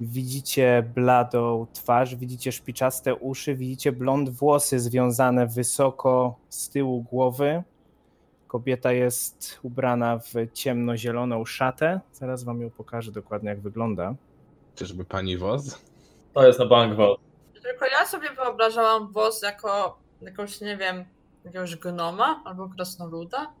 [0.00, 7.62] Widzicie bladą twarz, widzicie szpiczaste uszy, widzicie blond włosy związane wysoko z tyłu głowy.
[8.48, 12.00] Kobieta jest ubrana w ciemnozieloną szatę.
[12.12, 14.14] Zaraz wam ją pokażę dokładnie, jak wygląda.
[14.74, 15.78] Czyżby pani woz?
[16.34, 17.20] To jest na bank vault.
[17.62, 21.04] Tylko ja sobie wyobrażałam włos jako jakąś, nie wiem,
[21.44, 23.52] jakiegoś gnoma albo krasnoluda.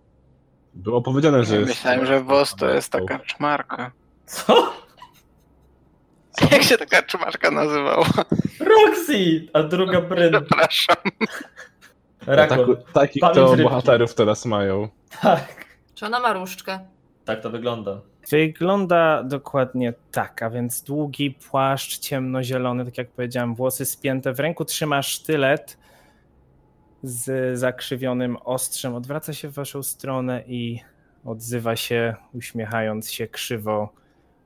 [0.74, 1.68] Było powiedziane, że jest...
[1.68, 3.92] Myślałem, że WOS to jest taka czmarka.
[4.26, 4.72] Co?
[6.52, 8.06] Jak się taka czmarka nazywała?
[8.60, 9.48] Roxy!
[9.52, 10.32] A druga Bryn.
[10.32, 10.96] Przepraszam.
[12.26, 12.76] Tak, Rakon.
[12.92, 13.62] takich Pamięć to rybki.
[13.62, 14.88] bohaterów teraz mają.
[15.22, 15.66] Tak.
[15.94, 16.78] Czy ona ma różdżkę?
[17.24, 18.00] Tak to wygląda.
[18.30, 24.32] Wygląda dokładnie tak, a więc długi płaszcz ciemnozielony, tak jak powiedziałem, włosy spięte.
[24.32, 25.78] W ręku trzyma sztylet
[27.02, 28.94] z zakrzywionym ostrzem.
[28.94, 30.80] Odwraca się w waszą stronę i
[31.24, 33.92] odzywa się, uśmiechając się krzywo,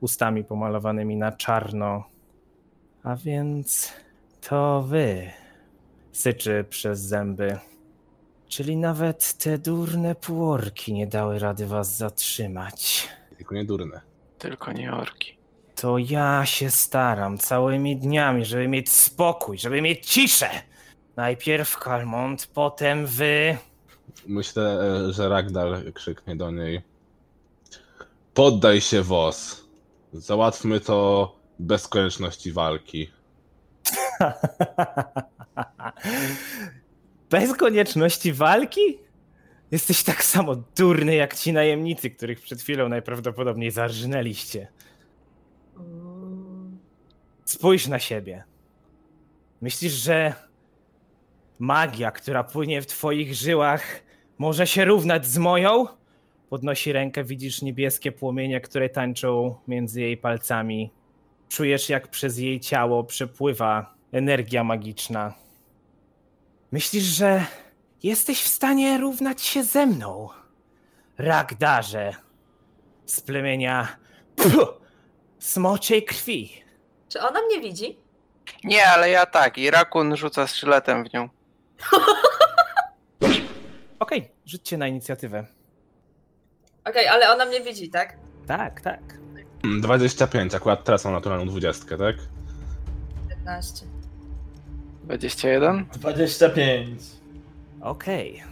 [0.01, 2.05] ustami pomalowanymi na czarno.
[3.03, 3.93] A więc
[4.49, 5.31] to wy,
[6.13, 7.59] syczy przez zęby.
[8.49, 13.09] Czyli nawet te durne półorki nie dały rady was zatrzymać.
[13.37, 14.01] Tylko nie durne.
[14.39, 15.37] Tylko nie orki.
[15.75, 20.51] To ja się staram całymi dniami, żeby mieć spokój, żeby mieć ciszę.
[21.17, 23.57] Najpierw Kalmont, potem wy.
[24.27, 26.83] Myślę, e, że Ragdar krzyknie do niej.
[28.35, 29.65] Poddaj się, woz.
[30.13, 33.11] Załatwmy to bez konieczności walki.
[37.31, 38.99] Bez konieczności walki?
[39.71, 44.69] Jesteś tak samo durny jak ci najemnicy, których przed chwilą najprawdopodobniej zarżnęliście.
[45.77, 46.79] Mm,
[47.45, 48.45] Spójrz na siebie.
[49.61, 50.35] Myślisz, że
[51.59, 54.03] magia, która płynie w twoich żyłach,
[54.39, 55.87] może się równać z moją?
[56.51, 60.91] Podnosi rękę, widzisz niebieskie płomienie, które tańczą między jej palcami.
[61.49, 65.35] Czujesz, jak przez jej ciało przepływa energia magiczna.
[66.73, 67.45] Myślisz, że
[68.03, 70.29] jesteś w stanie równać się ze mną?
[71.19, 72.15] Ragdarze
[73.07, 73.97] z plemienia
[74.37, 74.67] Pfu,
[75.39, 76.63] smoczej krwi.
[77.09, 77.99] Czy ona mnie widzi?
[78.65, 79.59] Nie, ale ja tak.
[79.59, 81.29] I Rakun rzuca sztyletem w nią.
[83.99, 85.47] Okej, rzućcie na inicjatywę.
[86.85, 88.17] Okej, ale ona mnie widzi, tak?
[88.47, 89.01] Tak, tak.
[89.65, 92.17] Mm, 25, akurat teraz mam naturalną 20, tak?
[93.29, 93.87] 15.
[95.05, 95.87] 21?
[95.99, 97.01] 25.
[97.81, 98.43] Okej.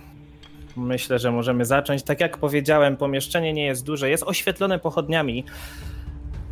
[0.77, 2.03] Myślę, że możemy zacząć.
[2.03, 5.45] Tak jak powiedziałem, pomieszczenie nie jest duże, jest oświetlone pochodniami.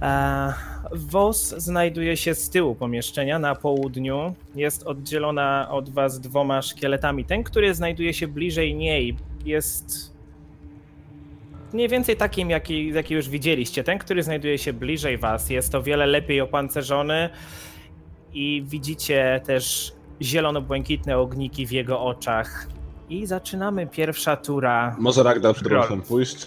[0.03, 0.53] E,
[0.93, 4.35] Wos znajduje się z tyłu pomieszczenia na południu.
[4.55, 7.25] Jest oddzielona od was dwoma szkieletami.
[7.25, 10.13] Ten, który znajduje się bliżej niej, jest
[11.73, 13.85] mniej więcej takim, jaki, jaki już widzieliście.
[13.85, 17.31] Ten, który znajduje się bliżej was, jest o wiele lepiej opancerzony
[18.33, 22.67] i widzicie też zielono-błękitne ogniki w jego oczach.
[23.09, 24.97] I zaczynamy pierwsza tura.
[24.99, 25.55] Może Ragdar.
[25.63, 26.47] Rolfem pójść?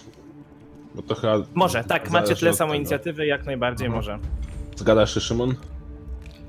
[0.95, 1.38] Bo to chyba...
[1.53, 4.03] Może, tak, macie tyle samo inicjatywy, jak najbardziej Mhm.
[4.03, 4.19] może.
[4.75, 5.55] Zgadasz się, Szymon?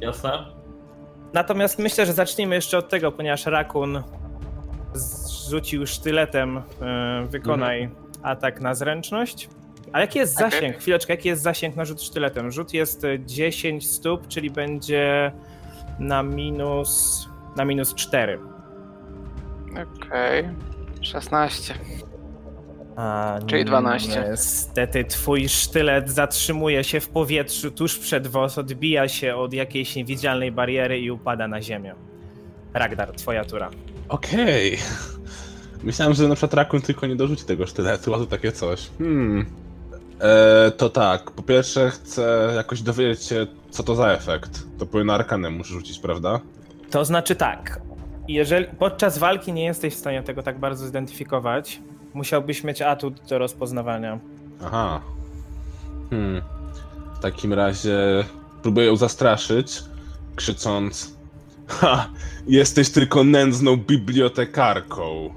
[0.01, 0.47] Jasne?
[1.33, 4.03] Natomiast myślę, że zacznijmy jeszcze od tego, ponieważ Rakun
[4.95, 6.63] zrzucił sztyletem.
[6.83, 7.91] e, Wykonaj
[8.23, 9.49] atak na zręczność.
[9.93, 10.51] A jaki jest Okej.
[10.51, 10.77] zasięg?
[10.77, 12.51] Chwileczkę, jaki jest zasięg na rzut sztyletem?
[12.53, 15.33] Rzut jest e, 10 stóp, czyli będzie
[15.99, 18.39] na minus, na minus 4.
[19.73, 20.49] Okej.
[21.03, 21.75] 16.
[22.97, 24.27] A, Czyli 12.
[24.31, 30.53] Niestety twój sztylet zatrzymuje się w powietrzu tuż przed wos, odbija się od jakiejś niewidzialnej
[30.53, 31.95] bariery i upada na ziemię.
[32.75, 33.71] Ragdar, twoja tura.
[34.09, 34.79] Okej.
[35.83, 38.91] Myślałem, że na przykład Rakun tylko nie dorzuci tego sztyletu, a tu takie coś.
[38.99, 39.47] Hmm.
[40.21, 44.63] E, to tak, po pierwsze chcę jakoś dowiedzieć się, co to za efekt.
[44.79, 46.41] To powinno arkanem muszę rzucić, prawda?
[46.91, 47.81] To znaczy tak,
[48.29, 51.81] jeżeli podczas walki nie jesteś w stanie tego tak bardzo zidentyfikować,
[52.17, 54.19] musiałbyś mieć atut do rozpoznawania.
[54.65, 55.01] Aha.
[56.11, 56.43] Hmm.
[57.15, 58.25] W takim razie
[58.63, 59.83] próbuję ją zastraszyć,
[60.37, 61.17] krzycząc
[61.69, 62.09] Ha!
[62.47, 65.35] Jesteś tylko nędzną bibliotekarką.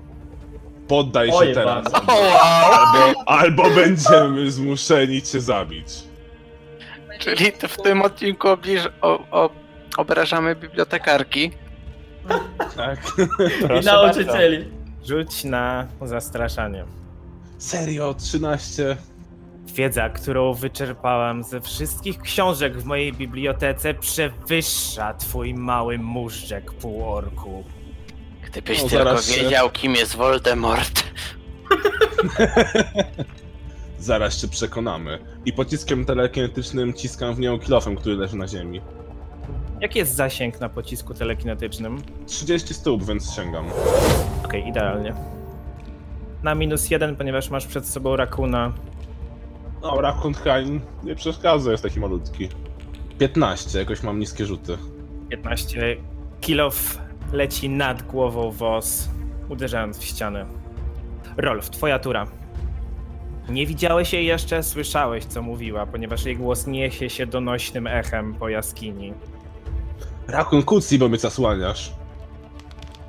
[0.88, 1.92] Poddaj się Oj, teraz.
[1.92, 2.14] bardzo.
[2.42, 5.88] Albo, albo będziemy zmuszeni cię zabić.
[7.20, 9.50] Czyli w tym odcinku obliż, o, o,
[9.98, 11.52] obrażamy bibliotekarki.
[12.76, 13.00] Tak.
[13.82, 14.79] I nauczycieli.
[15.06, 16.86] Rzuć na zastraszanie.
[17.58, 18.98] Serio, 13.
[19.76, 27.64] Wiedza, którą wyczerpałam ze wszystkich książek w mojej bibliotece, przewyższa twój mały móżdżek półorku.
[28.48, 31.04] Gdybyś No, tylko zaraz się- wiedział, kim jest Voldemort.
[34.00, 35.20] Zaraz się przekonamy.
[35.46, 38.82] I pociskiem telekinetycznym ciskam w nią kilofem, który leży na ziemi.
[39.82, 42.02] Jaki jest zasięg na pocisku telekinetycznym?
[42.28, 43.66] 30 stóp, więc sięgam.
[44.46, 45.14] Okej, idealnie.
[46.44, 48.74] Na minus jeden, ponieważ masz przed sobą rakuna.
[49.82, 52.50] No, Rakun Hain nie przeszkadza, jest taki malutki.
[53.20, 54.78] 15, jakoś mam niskie rzuty.
[55.30, 55.98] 15.
[56.42, 56.98] Kilof
[57.34, 59.10] leci nad głową wos,
[59.50, 60.46] uderzając w ścianę.
[61.38, 62.28] Rolf, twoja tura.
[63.50, 68.50] Nie widziałeś jej jeszcze, słyszałeś co mówiła, ponieważ jej głos niesie się donośnym echem po
[68.50, 69.14] jaskini.
[70.32, 71.92] Rakun Kucji, bo mnie zasłaniasz.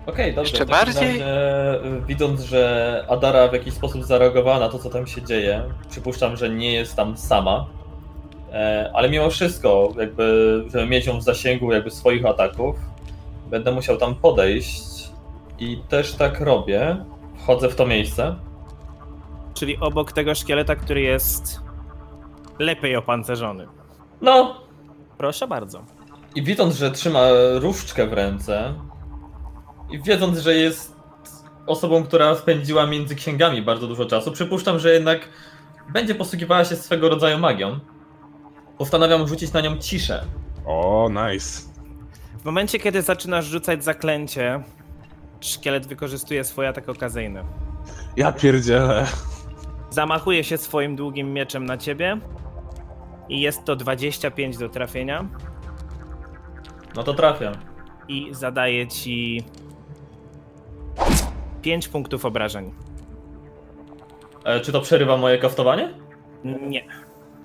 [0.07, 0.51] Okej, dobrze.
[0.51, 1.19] Jeszcze w takim bardziej?
[1.19, 5.63] Razie, y, widząc, że Adara w jakiś sposób zareagowała na to, co tam się dzieje,
[5.91, 7.67] przypuszczam, że nie jest tam sama.
[8.53, 12.77] E, ale mimo wszystko, jakby, żeby mieć ją w zasięgu jakby swoich ataków,
[13.51, 15.11] będę musiał tam podejść
[15.59, 16.97] i też tak robię.
[17.39, 18.37] Wchodzę w to miejsce.
[19.55, 21.61] Czyli obok tego szkieleta, który jest
[22.59, 23.67] lepiej opancerzony.
[24.21, 24.61] No,
[25.21, 25.83] Proszę bardzo.
[26.35, 27.21] I widząc, że trzyma
[27.55, 28.75] różdżkę w ręce
[29.91, 30.97] i wiedząc, że jest
[31.67, 35.29] osobą, która spędziła między księgami bardzo dużo czasu, przypuszczam, że jednak
[35.93, 37.81] będzie posługiwała się swego rodzaju magią.
[38.79, 40.25] Postanawiam rzucić na nią ciszę.
[40.67, 41.63] O, nice.
[42.41, 44.63] W momencie, kiedy zaczynasz rzucać zaklęcie,
[45.41, 47.45] szkielet wykorzystuje swój atak okazyjny.
[48.17, 49.07] Ja pierdzielę.
[49.91, 52.21] Zamachuje się swoim długim mieczem na ciebie
[53.29, 55.29] i jest to 25 do trafienia
[56.97, 57.55] No to trafiam.
[58.09, 59.43] i zadaje ci
[61.63, 62.71] 5 punktów obrażeń.
[64.45, 65.89] E, czy to przerywa moje kaftowanie?
[66.45, 66.85] Nie.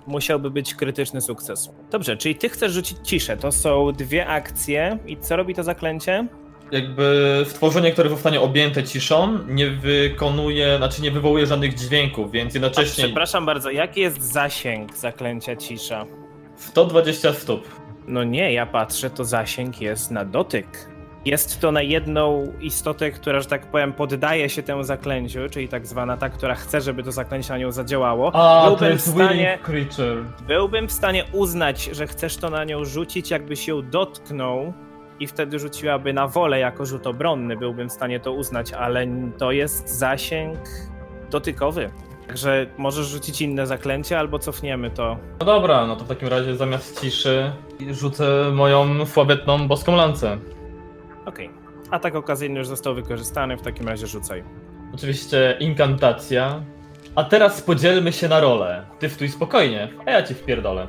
[0.08, 1.69] Musiałby być krytyczny sukces.
[1.91, 3.38] Dobrze, czyli ty chcesz rzucić ciszę.
[3.38, 4.97] To są dwie akcje.
[5.08, 6.27] I co robi to zaklęcie?
[6.71, 12.55] Jakby stworzenie, które zostanie objęte ciszą, nie wykonuje, znaczy nie wywołuje żadnych dźwięków, więc A,
[12.55, 16.05] jednocześnie przepraszam bardzo, jaki jest zasięg zaklęcia cisza?
[16.55, 17.67] 120 stóp.
[18.07, 20.67] No nie, ja patrzę, to zasięg jest na dotyk.
[21.25, 25.87] Jest to na jedną istotę, która, że tak powiem, poddaje się temu zaklęciu, czyli tak
[25.87, 28.31] zwana ta, która chce, żeby to zaklęcie na nią zadziałało.
[28.35, 30.23] A, to byłbym, w jest stanie, willing creature.
[30.47, 34.73] byłbym w stanie uznać, że chcesz to na nią rzucić, jakbyś ją dotknął
[35.19, 37.57] i wtedy rzuciłaby na wolę jako rzut obronny.
[37.57, 40.59] Byłbym w stanie to uznać, ale to jest zasięg
[41.31, 41.89] dotykowy.
[42.27, 45.17] Także możesz rzucić inne zaklęcie, albo cofniemy to.
[45.39, 47.51] No dobra, no to w takim razie zamiast ciszy
[47.91, 50.38] rzucę moją słabetną boską lancę.
[51.25, 51.49] Okej.
[51.91, 54.43] Atak okazyjny już został wykorzystany, w takim razie rzucaj.
[54.93, 56.61] Oczywiście inkantacja.
[57.15, 58.85] A teraz podzielmy się na role.
[58.99, 60.88] Ty wtój spokojnie, a ja cię wpierdolę.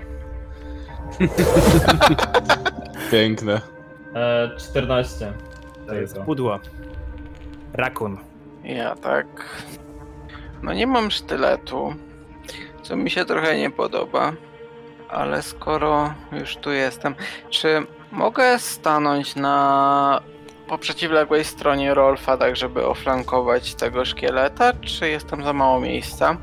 [3.10, 3.60] Piękne.
[4.14, 5.32] E, 14.
[5.86, 6.58] To jest pudło.
[7.72, 8.18] Rakun.
[8.64, 9.26] Ja tak.
[10.62, 11.94] No nie mam sztyletu,
[12.82, 14.32] co mi się trochę nie podoba.
[15.10, 17.14] Ale skoro już tu jestem,
[17.50, 20.20] czy mogę stanąć na
[20.68, 26.36] po przeciwległej stronie Rolfa, tak żeby oflankować tego szkieleta, czy jest tam za mało miejsca?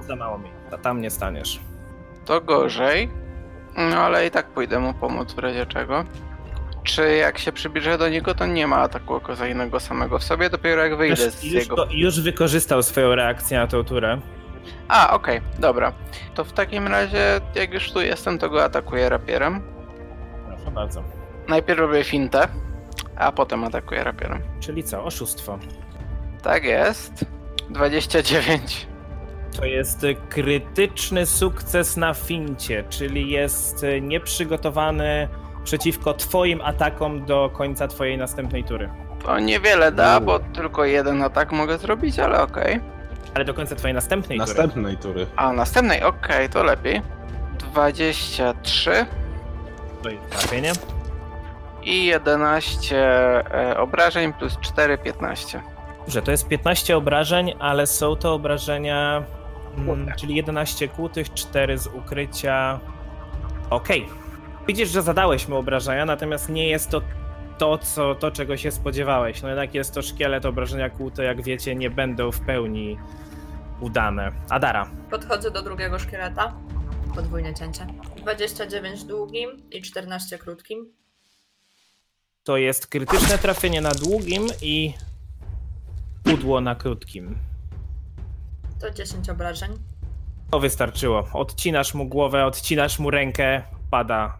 [0.00, 0.50] Za mało mi.
[0.72, 1.60] A tam nie staniesz.
[2.24, 3.10] To gorzej.
[3.76, 6.04] No ale i tak pójdę mu pomóc w razie czego.
[6.82, 10.82] Czy jak się przybliżę do niego, to nie ma ataku okazyjnego samego w sobie, dopiero
[10.82, 11.76] jak wyjdę Już, z już, jego...
[11.76, 14.20] go- już wykorzystał swoją reakcję na tą turę.
[14.88, 15.92] A, okej, dobra.
[16.34, 19.60] To w takim razie, jak już tu jestem, to go atakuję rapierem.
[20.46, 21.02] Proszę bardzo.
[21.48, 22.48] Najpierw robię fintę,
[23.16, 24.42] a potem atakuję rapierem.
[24.60, 25.04] Czyli co?
[25.04, 25.58] Oszustwo.
[26.42, 27.24] Tak jest.
[27.70, 28.86] 29.
[29.56, 35.28] To jest krytyczny sukces na fincie, czyli jest nieprzygotowany
[35.64, 38.90] przeciwko twoim atakom do końca twojej następnej tury.
[39.24, 40.26] To niewiele da, Uuu.
[40.26, 42.80] bo tylko jeden atak mogę zrobić, ale okej.
[43.34, 44.48] Ale do końca twojej następnej tury.
[44.48, 45.26] Następnej tury.
[45.36, 47.02] A następnej, okej, to lepiej.
[47.58, 49.06] 23
[50.02, 50.72] To jest trafienie.
[51.82, 52.96] i 11
[53.54, 55.62] e, obrażeń plus 4, 15.
[55.98, 59.22] Dobrze, to jest 15 obrażeń, ale są to obrażenia,
[59.78, 60.12] mm, Kłute.
[60.16, 62.80] czyli 11 kłutych, 4 z ukrycia.
[63.70, 64.08] Okej.
[64.66, 67.00] Widzisz, że zadałeś mu obrażenia, natomiast nie jest to
[67.58, 69.42] to, co, to, czego się spodziewałeś.
[69.42, 72.98] No jednak jest to szkielet, obrażenia kłute, jak wiecie, nie będą w pełni
[73.80, 74.32] udane.
[74.50, 74.90] Adara.
[75.10, 76.54] Podchodzę do drugiego szkieleta.
[77.14, 77.86] Podwójne cięcie.
[78.16, 80.92] 29 długim i 14 krótkim.
[82.44, 84.94] To jest krytyczne trafienie na długim i
[86.24, 87.38] pudło na krótkim.
[88.80, 89.78] To 10 obrażeń.
[90.50, 91.28] To wystarczyło.
[91.32, 94.38] Odcinasz mu głowę, odcinasz mu rękę, pada.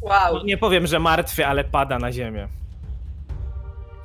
[0.00, 0.34] Wow.
[0.34, 2.48] No, nie powiem, że martwy, ale pada na ziemię.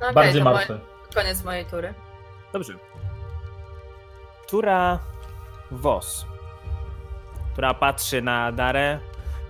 [0.00, 0.80] okej, Bardziej to moje- martwy.
[1.14, 1.94] Koniec mojej tury.
[2.52, 2.74] Dobrze.
[4.46, 4.98] Tura
[5.70, 6.26] Wos,
[7.52, 8.98] która patrzy na Darę,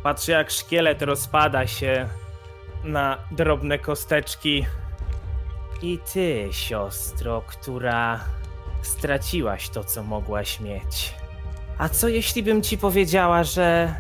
[0.03, 2.09] patrzy jak szkielet rozpada się
[2.85, 4.67] na drobne kosteczki.
[5.83, 8.21] I ty, siostro, która
[8.83, 11.15] straciłaś to, co mogłaś mieć.
[11.79, 13.95] A co jeśli bym ci powiedziała, że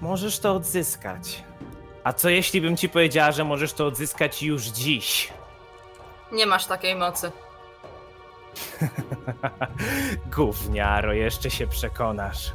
[0.00, 1.44] możesz to odzyskać?
[2.04, 5.32] A co jeśli bym ci powiedziała, że możesz to odzyskać już dziś?
[6.32, 7.32] Nie masz takiej mocy.
[10.36, 12.52] Gówniaro, jeszcze się przekonasz.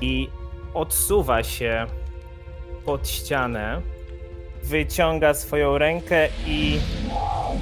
[0.00, 0.30] I
[0.74, 1.86] odsuwa się
[2.84, 3.80] pod ścianę,
[4.62, 6.80] wyciąga swoją rękę i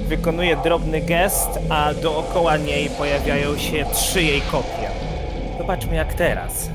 [0.07, 4.89] wykonuje drobny gest, a dookoła niej pojawiają się trzy jej kopie.
[5.57, 6.69] Zobaczmy jak teraz.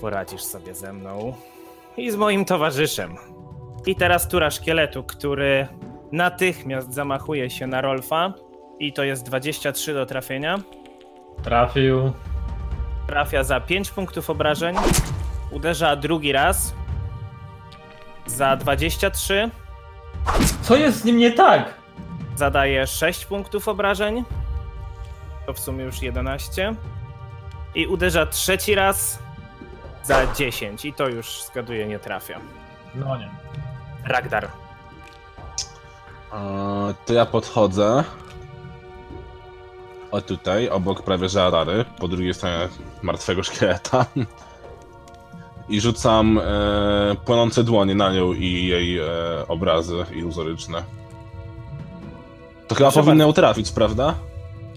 [0.00, 1.34] Poradzisz sobie ze mną
[1.96, 3.16] i z moim towarzyszem.
[3.86, 5.68] I teraz tura szkieletu, który
[6.12, 8.34] natychmiast zamachuje się na Rolfa
[8.80, 10.58] i to jest 23 do trafienia.
[11.42, 12.12] Trafił.
[13.06, 14.76] Trafia za 5 punktów obrażeń.
[15.50, 16.74] Uderza drugi raz.
[18.26, 19.50] Za 23.
[20.62, 21.74] Co jest z nim nie tak?
[22.36, 24.24] Zadaje 6 punktów obrażeń.
[25.46, 26.74] To w sumie już 11.
[27.74, 29.18] I uderza trzeci raz.
[30.02, 30.84] Za 10.
[30.84, 32.40] I to już zgaduję nie trafia.
[32.94, 33.30] No nie.
[34.04, 34.48] Ragdar.
[36.30, 36.38] A,
[37.06, 38.04] to ja podchodzę.
[40.10, 42.68] O tutaj, obok prawie że Arary, po drugiej stronie
[43.02, 44.06] martwego szkieleta.
[45.68, 46.42] I rzucam e,
[47.24, 49.04] płonące dłonie na nią i jej e,
[49.48, 50.82] obrazy iluzoryczne.
[52.68, 54.14] To chyba Proszę powinno ją trafić, prawda?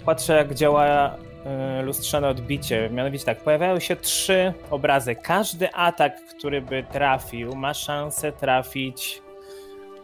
[0.06, 2.90] Patrzę, jak działa e, lustrzane odbicie.
[2.94, 5.16] Mianowicie tak, pojawiają się trzy obrazy.
[5.16, 9.22] Każdy atak, który by trafił, ma szansę trafić.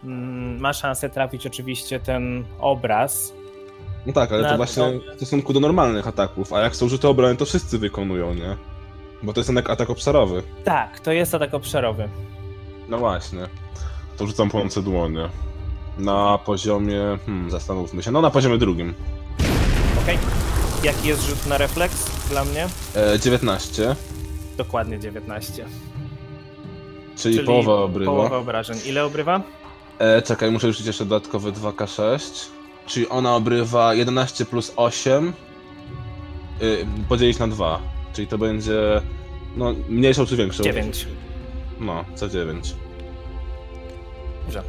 [0.03, 3.34] mm, Ma szansę trafić oczywiście ten obraz.
[4.06, 4.84] No tak, ale to właśnie
[5.14, 6.54] w stosunku do normalnych ataków.
[6.54, 8.58] A jak są rzuty obrony, to wszyscy wykonują, nie?
[9.24, 10.43] Bo to jest jednak atak obszarowy.
[10.64, 12.10] Tak, to jest atak obszarowy.
[12.89, 13.47] No właśnie.
[14.18, 15.30] To rzucam płonące dłonie.
[15.97, 17.02] Na poziomie.
[17.26, 18.12] Hmm, zastanówmy się.
[18.12, 18.93] No na poziomie drugim.
[20.00, 20.20] Ok.
[20.84, 22.68] Jaki jest rzut na refleks dla mnie?
[22.95, 23.95] E, 19,
[24.58, 25.66] Dokładnie 19.
[27.16, 28.12] czyli, Czyli połowa obrywa.
[28.12, 28.78] Połowa obrażeń.
[28.86, 29.41] Ile obrywa?
[30.00, 32.20] E, czekaj, muszę rzucić jeszcze dodatkowe 2k6.
[32.89, 35.33] Czyli ona obrywa 11 plus 8.
[36.61, 37.79] Y, podzielić na 2.
[38.13, 39.01] Czyli to będzie.
[39.57, 40.63] No, mniejszą czy większą?
[40.63, 41.07] 9.
[41.79, 42.75] No, co 9.
[44.45, 44.63] Dobrze.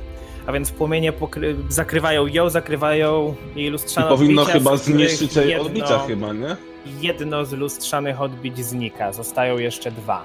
[0.46, 5.48] A więc płomienie pokry- zakrywają ją, zakrywają jej I lustrzane powinno odbicia, chyba zniszczyć jej
[5.48, 6.56] jedno- odbicia, chyba, nie?
[7.00, 9.12] Jedno z lustrzanych odbić znika.
[9.12, 10.22] Zostają jeszcze dwa.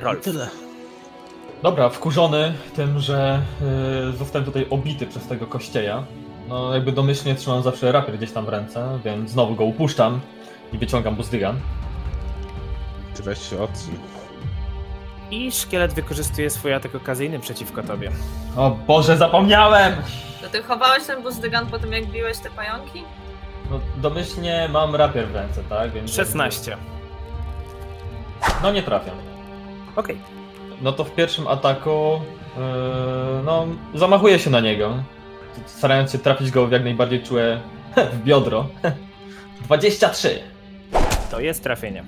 [0.00, 0.20] Rolf.
[0.24, 0.48] Tyle.
[1.62, 3.42] Dobra, wkurzony tym, że
[4.06, 6.04] yy, zostałem tutaj obity przez tego kościeja.
[6.48, 10.20] No jakby domyślnie trzymam zawsze rapier gdzieś tam w ręce, więc znowu go upuszczam
[10.72, 11.60] i wyciągam buzdygan.
[13.14, 13.98] Ty weź się odsuń.
[15.30, 18.10] I szkielet wykorzystuje swój atak okazyjny przeciwko tobie.
[18.56, 19.94] O Boże, zapomniałem!
[20.42, 23.02] To ty chowałeś ten buzdygan po tym, jak biłeś te pająki?
[23.70, 25.92] No domyślnie mam rapier w ręce, tak?
[25.92, 26.76] Więc 16.
[28.62, 29.14] No nie trafiam.
[29.96, 30.18] Okej.
[30.82, 32.20] No to w pierwszym ataku,
[32.56, 32.62] yy,
[33.44, 34.94] no zamachuję się na niego,
[35.66, 37.60] starając się trafić go w jak najbardziej czułe
[38.12, 38.66] w biodro.
[39.64, 40.38] 23.
[41.30, 42.04] To jest trafienie.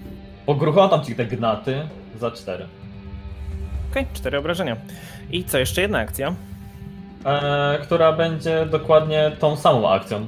[0.46, 1.88] Pogruchotam ci te gnaty
[2.20, 2.66] za 4.
[3.90, 4.76] Okej, cztery obrażenia.
[5.30, 6.34] I co, jeszcze jedna akcja?
[7.24, 10.26] E, która będzie dokładnie tą samą akcją.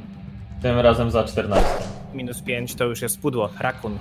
[0.63, 1.69] Tym razem za 14.
[2.15, 3.99] minus 5 to już jest pudło, rakun.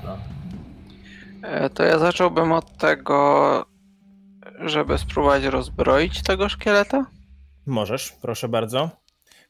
[1.43, 3.65] E, To ja zacząłbym od tego,
[4.59, 7.05] żeby spróbować rozbroić tego szkieleta.
[7.65, 8.89] Możesz, proszę bardzo.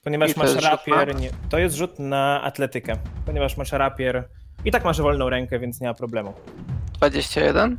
[0.08, 2.94] Ponieważ I masz rapier, nie, to jest rzut na atletykę.
[3.26, 4.24] Ponieważ masz rapier
[4.66, 6.34] i tak masz wolną rękę, więc nie ma problemu.
[6.94, 7.78] 21.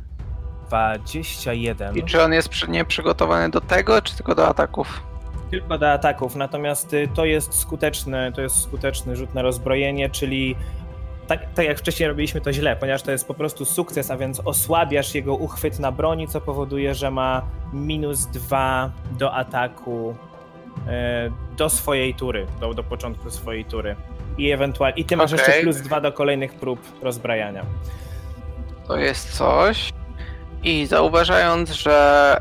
[0.67, 1.97] 21.
[1.97, 5.03] I czy on jest przy, nieprzygotowany do tego, czy tylko do ataków?
[5.51, 10.55] Tylko do ataków, natomiast y, to jest skuteczny, to jest skuteczny rzut na rozbrojenie, czyli
[11.27, 14.41] tak, tak jak wcześniej robiliśmy to źle, ponieważ to jest po prostu sukces, a więc
[14.45, 17.41] osłabiasz jego uchwyt na broni, co powoduje, że ma
[17.73, 20.15] minus dwa do ataku
[21.57, 23.95] do swojej tury, do, do początku swojej tury.
[24.37, 24.97] I ewentualnie.
[24.97, 25.63] I ty masz jeszcze Okej.
[25.63, 27.65] plus dwa do kolejnych prób rozbrajania.
[28.87, 29.93] To jest coś.
[30.63, 32.37] I zauważając, że,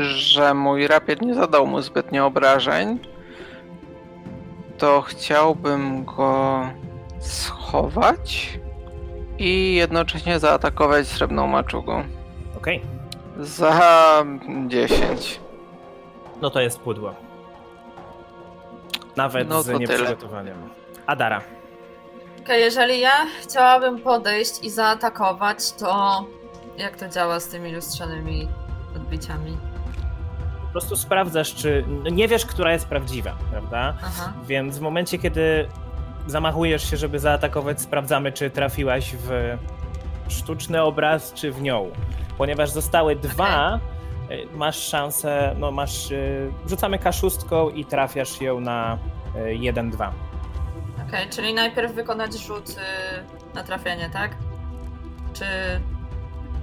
[0.00, 2.98] że mój rapier nie zadał mu zbytnio obrażeń,
[4.78, 6.60] to chciałbym go
[7.20, 8.58] schować
[9.38, 12.04] i jednocześnie zaatakować srebrną maczugą.
[12.56, 12.80] Okej.
[13.38, 14.24] Za
[14.66, 15.40] 10.
[16.42, 17.14] No to jest pudło.
[19.16, 20.56] Nawet No z nieprzygotowaniem.
[21.06, 21.40] Adara.
[22.42, 26.24] Okej, jeżeli ja chciałabym podejść i zaatakować, to
[26.78, 28.48] jak to działa z tymi lustrzanymi
[28.96, 29.56] odbiciami?
[30.66, 31.84] Po prostu sprawdzasz, czy.
[31.88, 33.94] no Nie wiesz, która jest prawdziwa, prawda?
[34.04, 34.32] Aha.
[34.46, 35.68] Więc w momencie, kiedy
[36.26, 39.56] zamachujesz się, żeby zaatakować, sprawdzamy, czy trafiłaś w
[40.28, 41.90] sztuczny obraz, czy w nią.
[42.38, 43.93] Ponieważ zostały dwa, y,
[44.54, 46.10] masz szansę, no masz.
[46.10, 48.98] y, Rzucamy kaszustką i trafiasz ją na
[49.36, 50.10] y, 1-2.
[51.08, 52.74] Okej, czyli najpierw wykonać rzut y,
[53.54, 54.36] na trafienie, tak?
[55.32, 55.44] Czy.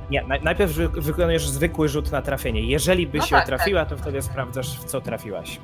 [0.09, 2.61] Nie, naj- najpierw wy- wykonujesz zwykły rzut na trafienie.
[2.61, 5.59] Jeżeli byś No ją tak, trafiła, to wtedy sprawdzasz, w co trafiłaś.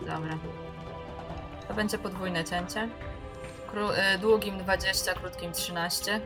[0.00, 0.38] Dobra.
[1.68, 2.88] To będzie podwójne cięcie.
[3.74, 6.20] Kró- y, długim 20, krótkim 13.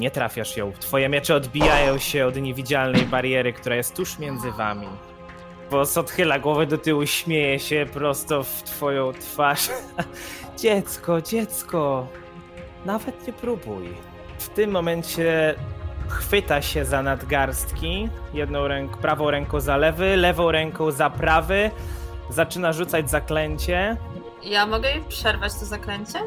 [0.00, 0.72] Nie trafiasz ją.
[0.72, 4.86] Twoje miecze odbijają się od niewidzialnej bariery, która jest tuż między wami.
[5.70, 9.68] Boss odchyla głowę do tyłu, śmieje się prosto w twoją twarz.
[10.62, 12.06] dziecko, dziecko,
[12.84, 13.88] nawet nie próbuj.
[14.38, 15.54] W tym momencie
[16.08, 21.70] chwyta się za nadgarstki, jedną ręką, prawą ręką za lewy, lewą ręką za prawy,
[22.30, 23.96] zaczyna rzucać zaklęcie.
[24.42, 26.18] Ja mogę jej przerwać to zaklęcie?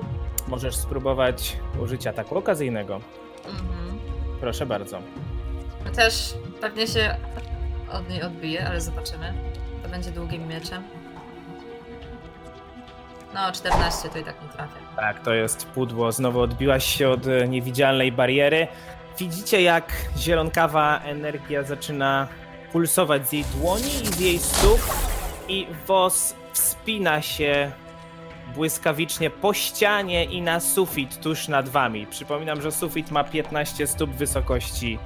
[0.47, 2.99] Możesz spróbować użycia ataku okazyjnego.
[3.47, 3.99] Mhm.
[4.39, 4.99] Proszę bardzo.
[5.85, 7.15] No Też pewnie się
[7.91, 9.33] od niej odbije, ale zobaczymy.
[9.83, 10.83] To będzie długim mieczem.
[13.33, 14.79] No, 14 to i tak nie trafię.
[14.95, 16.11] Tak, to jest pudło.
[16.11, 18.67] Znowu odbiłaś się od e, niewidzialnej bariery.
[19.19, 22.27] Widzicie, jak zielonkawa energia zaczyna
[22.71, 24.79] pulsować z jej dłoni i z jej stóp
[25.47, 27.71] i wos wspina się
[28.55, 32.07] błyskawicznie po ścianie i na sufit tuż nad wami.
[32.07, 34.99] Przypominam, że sufit ma 15 stóp wysokości.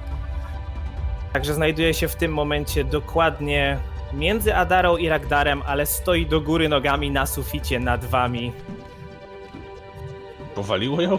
[1.32, 3.78] Także znajduje się w tym momencie dokładnie
[4.12, 8.52] między Adarą i Ragdarem, ale stoi do góry nogami na suficie nad wami.
[10.54, 11.18] Powaliło ją?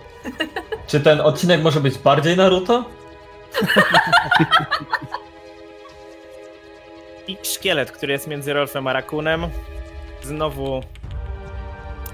[0.86, 2.84] Czy ten odcinek może być bardziej Naruto?
[7.28, 9.46] I szkielet, który jest między Rolfem a Rakunem,
[10.22, 10.82] znowu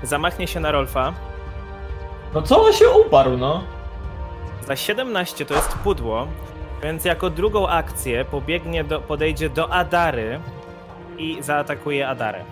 [0.03, 1.13] zamachnie się na Rolfa.
[2.35, 3.63] No co on się uparł, no?
[4.67, 6.27] Za 17 to jest pudło,
[6.83, 10.41] więc jako drugą akcję pobiegnie do, podejdzie do Adary
[11.19, 12.45] i zaatakuje Adarę.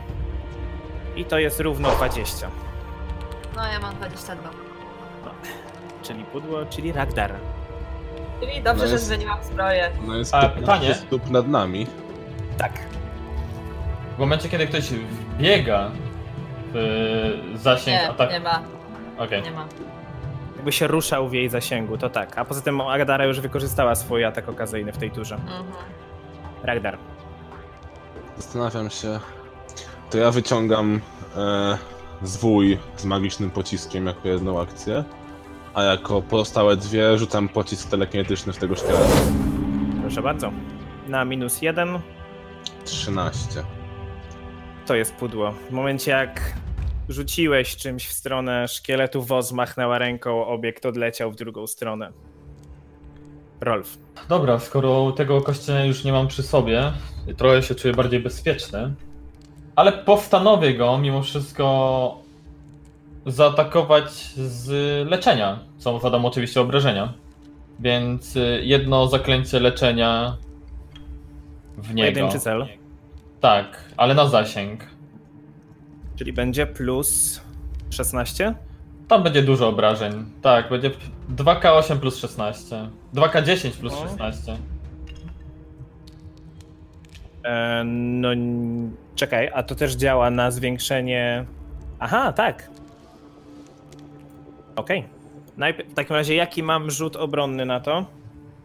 [1.17, 2.49] I to jest równo 20.
[3.57, 4.51] No, ja mam 22.
[6.03, 7.33] Czyli pudło, czyli Ragdar.
[8.41, 9.91] Czyli dobrze, No że jest- zmieniłam zbroję.
[10.07, 10.95] No jest A, 15 pytanie?
[10.95, 11.87] stóp nad nami.
[12.59, 12.73] Tak.
[14.17, 15.91] W momencie, kiedy ktoś wbiega
[16.73, 18.33] w zasięg Nie, ataku...
[18.33, 18.63] nie ma,
[19.19, 19.43] Okej.
[19.43, 19.67] nie ma.
[20.57, 22.39] Jakby się ruszał w jej zasięgu, to tak.
[22.39, 25.35] A poza tym Adara już wykorzystała swój atak okazyjny w tej turze.
[25.35, 25.65] Mhm.
[26.63, 26.99] Ragdar.
[28.37, 29.21] Zastanawiam się.
[30.11, 31.01] To ja wyciągam
[31.37, 31.79] e,
[32.23, 35.05] zwój z magicznym pociskiem jako jedną akcję,
[35.75, 39.05] a jako pozostałe dwie rzucam pocisk telekinetyczny w tego szkieleta.
[40.01, 40.53] Proszę bardzo.
[41.09, 41.99] Na minus jeden
[42.85, 43.63] 13.
[44.91, 45.53] To jest pudło.
[45.53, 46.55] W momencie jak
[47.09, 52.13] rzuciłeś czymś w stronę szkieletu, woz machnęła ręką, obiekt odleciał w drugą stronę.
[53.61, 53.99] Rolf.
[54.29, 56.93] Dobra, skoro tego kościenia już nie mam przy sobie,
[57.37, 58.95] trochę się czuję bardziej bezpieczny,
[59.77, 62.19] ale postanowię go mimo wszystko
[63.27, 64.69] zaatakować z
[65.09, 65.59] leczenia.
[65.79, 67.13] Są zadam oczywiście obrażenia.
[67.81, 70.37] Więc y, jedno zaklęcie leczenia
[71.79, 72.13] w niego.
[72.13, 72.80] Pojedynczy cel.
[73.41, 74.87] Tak, ale na zasięg.
[76.17, 77.41] Czyli będzie plus
[77.91, 78.55] 16?
[79.09, 80.25] Tam będzie dużo obrażeń.
[80.43, 80.91] Tak, będzie
[81.37, 82.89] 2K8 plus 16.
[83.15, 84.09] 2K10 plus O.
[84.09, 84.57] 16.
[87.45, 88.29] E, no,
[89.15, 91.45] czekaj, a to też działa na zwiększenie.
[91.99, 92.71] Aha, tak.
[94.77, 95.05] Okej.
[95.57, 98.07] Najpierw W takim razie, jaki mam rzut obronny na to?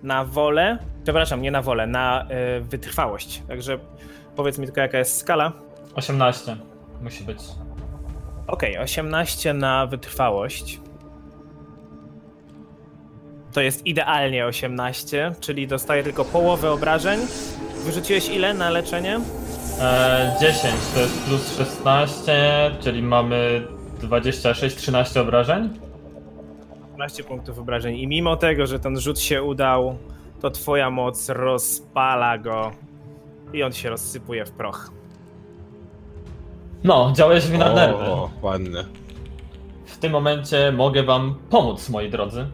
[0.04, 0.78] Na wolę.
[1.04, 3.42] Przepraszam, nie na wolę, na e, wytrwałość.
[3.48, 3.80] Także
[4.36, 5.52] powiedz mi tylko, jaka jest skala.
[5.96, 6.58] 18
[7.02, 7.40] musi być.
[8.48, 10.80] Okej, 18 na wytrwałość.
[13.54, 17.20] To jest idealnie 18, czyli dostaję tylko połowę obrażeń.
[17.86, 19.20] Wyrzuciłeś ile na leczenie?
[19.82, 23.68] E, 10 to jest plus 16, czyli mamy
[24.02, 25.70] 26, 13 obrażeń.
[26.94, 27.96] 12 punktów obrażeń.
[27.96, 29.98] I mimo tego, że ten rzut się udał,
[30.42, 32.72] to twoja moc rozpala go
[33.56, 34.92] i on się rozsypuje w proch.
[36.84, 38.04] No, działałeś mi na nerwy.
[38.04, 38.84] O, ładnie.
[39.86, 42.48] W tym momencie mogę wam pomóc, moi drodzy.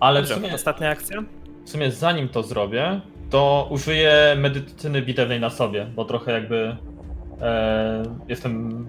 [0.00, 1.22] Ale w Dobrze, sumie, ostatnia akcja?
[1.64, 3.00] w sumie zanim to zrobię,
[3.30, 6.76] to użyję medycyny bitewnej na sobie, bo trochę jakby
[7.40, 8.86] e, jestem...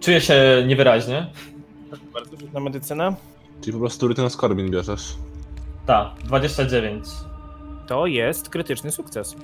[0.00, 1.26] Czuję się niewyraźnie.
[2.14, 3.14] Bardzo na medycynę.
[3.60, 5.14] Czyli po prostu rytyn skorbin bierzesz.
[5.86, 7.04] Tak, 29.
[7.86, 9.36] To jest krytyczny sukces.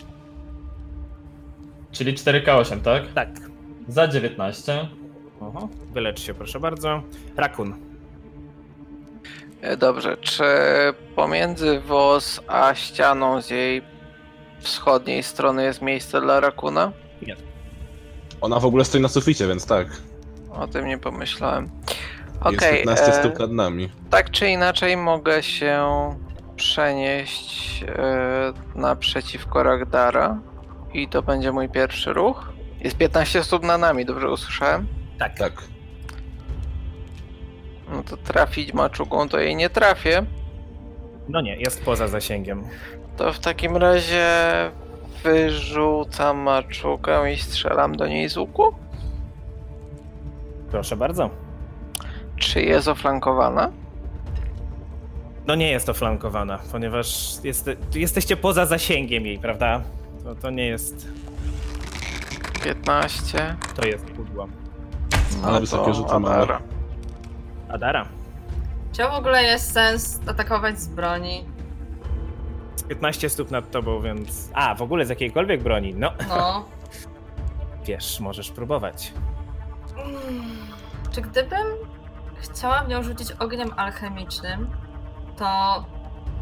[1.98, 3.02] Czyli 4K8, tak?
[3.14, 3.28] Tak.
[3.88, 4.88] Za 19.
[5.40, 5.68] Oho.
[5.92, 7.02] Wylecz się, proszę bardzo.
[7.36, 7.74] Rakun.
[9.60, 10.44] E, Dobrze, czy
[11.16, 13.82] pomiędzy WOS a ścianą z jej
[14.58, 16.92] wschodniej strony jest miejsce dla rakuna?
[18.40, 19.86] Ona w ogóle stoi na suficie, więc tak.
[20.52, 21.70] O tym nie pomyślałem.
[22.44, 23.90] Jest Okej, 15 e, stóp nad nami.
[24.10, 25.86] tak czy inaczej mogę się
[26.56, 30.38] przenieść e, naprzeciwko Ragdara
[30.96, 32.52] i to będzie mój pierwszy ruch.
[32.80, 34.86] Jest 15 stóp na nami, dobrze usłyszałem?
[35.18, 35.38] Tak.
[35.38, 35.52] Tak.
[37.92, 40.22] No to trafić maczugą to jej nie trafię.
[41.28, 42.64] No nie, jest poza zasięgiem.
[43.16, 44.26] To w takim razie
[45.24, 48.74] wyrzucam maczugę i strzelam do niej z łuku.
[50.70, 51.30] Proszę bardzo.
[52.36, 53.72] Czy jest oflankowana?
[55.46, 59.82] No nie jest to flankowana, ponieważ jest, jesteście poza zasięgiem jej, prawda?
[60.26, 61.08] To, to nie jest.
[62.64, 63.56] 15.
[63.76, 64.48] To jest pudło.
[65.42, 66.28] No Ale wysokie to rzuty ma.
[66.28, 66.60] Adara.
[67.68, 68.08] Adara.
[68.92, 71.44] Czy w ogóle jest sens atakować z broni?
[72.76, 74.50] Z 15 stóp nad tobą, więc.
[74.54, 75.94] A, w ogóle z jakiejkolwiek broni.
[75.94, 76.64] No, No.
[77.86, 79.12] wiesz, możesz próbować.
[79.96, 80.18] Mm,
[81.10, 81.66] Czy gdybym
[82.40, 84.70] chciała w nią rzucić ogniem alchemicznym,
[85.36, 85.84] to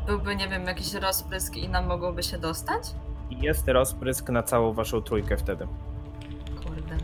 [0.07, 2.83] byłby, nie wiem, jakiś rozprysk i nam mogłoby się dostać?
[3.31, 5.67] I Jest rozprysk na całą waszą trójkę wtedy.
[6.65, 6.97] Kurde.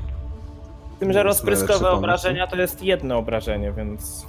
[0.96, 4.26] Z tym, że Jest rozpryskowe obrażenia to jest jedno obrażenie, więc.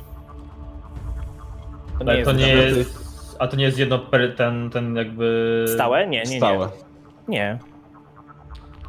[2.00, 3.12] To Ale to nie jest...
[3.40, 5.66] A to nie jest jedno per, ten, ten jakby...
[5.74, 6.08] Stałe?
[6.08, 6.38] Nie, nie, nie.
[6.38, 6.70] Stałe.
[7.28, 7.60] Nie.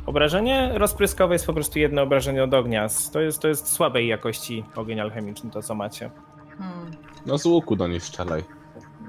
[0.06, 2.86] Obrażenie rozpryskowe jest po prostu jedno obrażenie od ognia.
[3.12, 6.10] To jest, to jest słabej jakości ogień alchemiczny, to co macie.
[6.58, 6.90] Hmm.
[7.26, 8.44] No z łuku do niej strzelaj.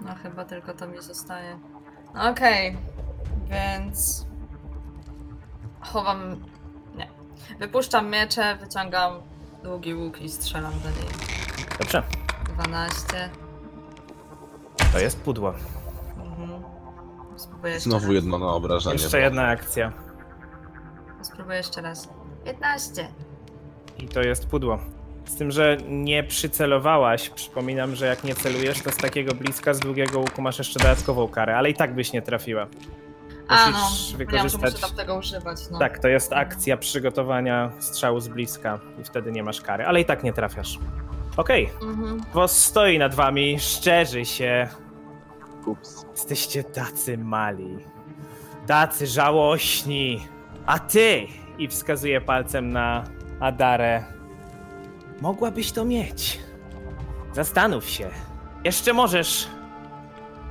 [0.06, 1.60] No chyba tylko to mi zostaje.
[2.16, 2.78] No Okej,
[3.50, 4.26] więc
[5.82, 6.36] chowam.
[6.96, 7.08] Nie.
[7.60, 9.14] Wypuszczam miecze, wyciągam
[9.64, 11.10] długi łuk i strzelam do niej.
[11.80, 12.04] Dobrze,
[12.56, 13.30] 12.
[14.94, 15.54] to jest pudło.
[16.18, 16.64] Mhm.
[17.36, 18.16] Spróbuję jeszcze Znowu raz.
[18.16, 18.96] jedno na obrażenie.
[18.96, 19.92] Jeszcze jedna akcja.
[21.22, 22.10] Spróbuję jeszcze raz.
[22.46, 23.08] 15.
[24.00, 24.80] I to jest pudło.
[25.26, 29.80] Z tym, że nie przycelowałaś, przypominam, że jak nie celujesz, to z takiego bliska, z
[29.80, 32.68] długiego łuku masz jeszcze dodatkową karę, ale i tak byś nie trafiła.
[33.54, 35.58] A no, Musisz że muszę wykorzystać- tam tego używać.
[35.72, 35.80] No.
[35.80, 40.06] Tak, to jest akcja przygotowania strzału z bliska i wtedy nie masz kary, ale i
[40.06, 40.80] tak nie trafiasz.
[41.38, 42.22] Okej, Mhm.
[42.34, 44.68] Wos stoi nad wami, szczerzy się.
[45.66, 46.06] Ups.
[46.12, 47.78] Jesteście tacy mali.
[48.68, 50.28] Tacy żałośni.
[50.66, 51.28] A ty!
[51.58, 53.04] I wskazuje palcem na
[53.40, 54.04] Adarę.
[55.22, 56.40] Mogłabyś to mieć.
[57.34, 58.10] Zastanów się.
[58.64, 59.48] Jeszcze możesz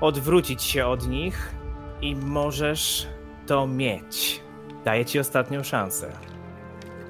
[0.00, 1.54] odwrócić się od nich
[2.02, 3.06] i możesz
[3.46, 4.40] to mieć.
[4.84, 6.10] Daję ci ostatnią szansę.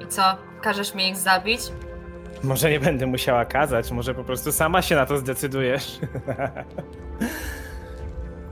[0.01, 0.23] I co?
[0.61, 1.61] Każesz mi ich zabić?
[2.43, 5.99] Może nie będę musiała kazać, może po prostu sama się na to zdecydujesz.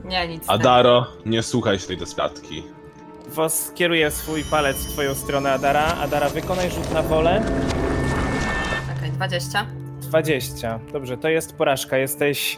[0.05, 0.43] Nie, nic.
[0.47, 2.63] Adaro, nie słuchaj się tej desperatki.
[3.27, 5.85] Wos kieruje swój palec w twoją stronę Adara.
[5.85, 7.43] Adara, wykonaj rzut na wolę.
[8.97, 9.65] Okej, 20.
[10.01, 10.79] 20.
[10.93, 11.97] Dobrze, to jest porażka.
[11.97, 12.57] Jesteś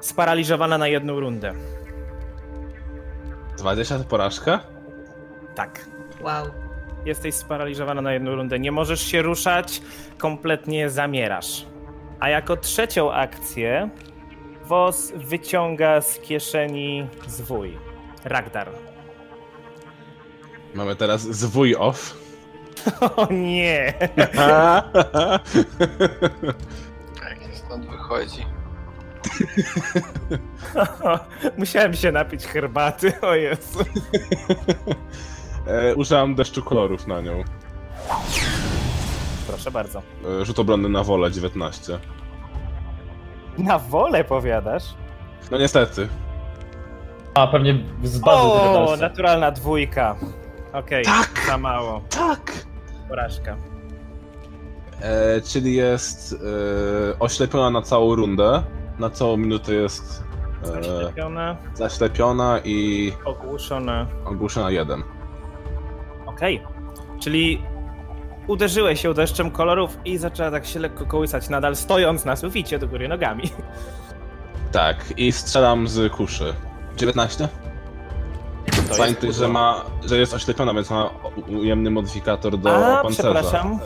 [0.00, 1.52] sparaliżowana na jedną rundę.
[3.66, 4.60] 20 to porażka?
[5.54, 5.86] Tak.
[6.20, 6.46] Wow.
[7.04, 8.58] jesteś sparaliżowana na jedną rundę.
[8.58, 9.82] Nie możesz się ruszać,
[10.18, 11.66] kompletnie zamierasz.
[12.20, 13.90] A jako trzecią akcję
[14.64, 17.78] Wos wyciąga z kieszeni zwój.
[18.24, 18.70] Ragdar.
[20.74, 22.16] Mamy teraz zwój off.
[23.16, 23.94] O nie!
[27.30, 28.46] Jak stąd wychodzi.
[31.58, 33.78] Musiałem się napić herbaty, o Jezu.
[35.66, 37.44] e, użyłam deszczu kolorów na nią.
[39.46, 40.02] Proszę bardzo.
[40.40, 41.98] E, rzut obronny na wolę 19.
[43.58, 44.84] Na wolę powiadasz?
[45.50, 46.08] No niestety.
[47.34, 50.16] A, pewnie z bazy O, naturalna dwójka.
[50.72, 51.30] Okej, Tak!
[51.46, 52.02] za mało.
[52.10, 52.52] Tak!
[53.08, 53.56] Porażka.
[55.00, 58.62] E, czyli jest e, oślepiona na całą rundę.
[58.98, 60.24] Na całą minutę jest
[60.64, 64.06] e, Zaślepiona, zaślepiona i ogłuszona.
[64.24, 65.02] ogłuszona jeden.
[66.26, 66.62] Okej.
[67.20, 67.62] Czyli
[68.46, 72.88] uderzyłeś się deszczem kolorów i zaczęła tak się lekko kołysać, nadal stojąc na suficie do
[72.88, 73.42] góry nogami.
[74.72, 76.54] Tak, i strzelam z kuszy.
[76.96, 77.48] 19?
[78.76, 81.10] To Pamiętaj, jest że ma, że jest oślepiona, więc ma
[81.48, 83.32] ujemny modyfikator do A, pancerza.
[83.42, 83.78] przepraszam.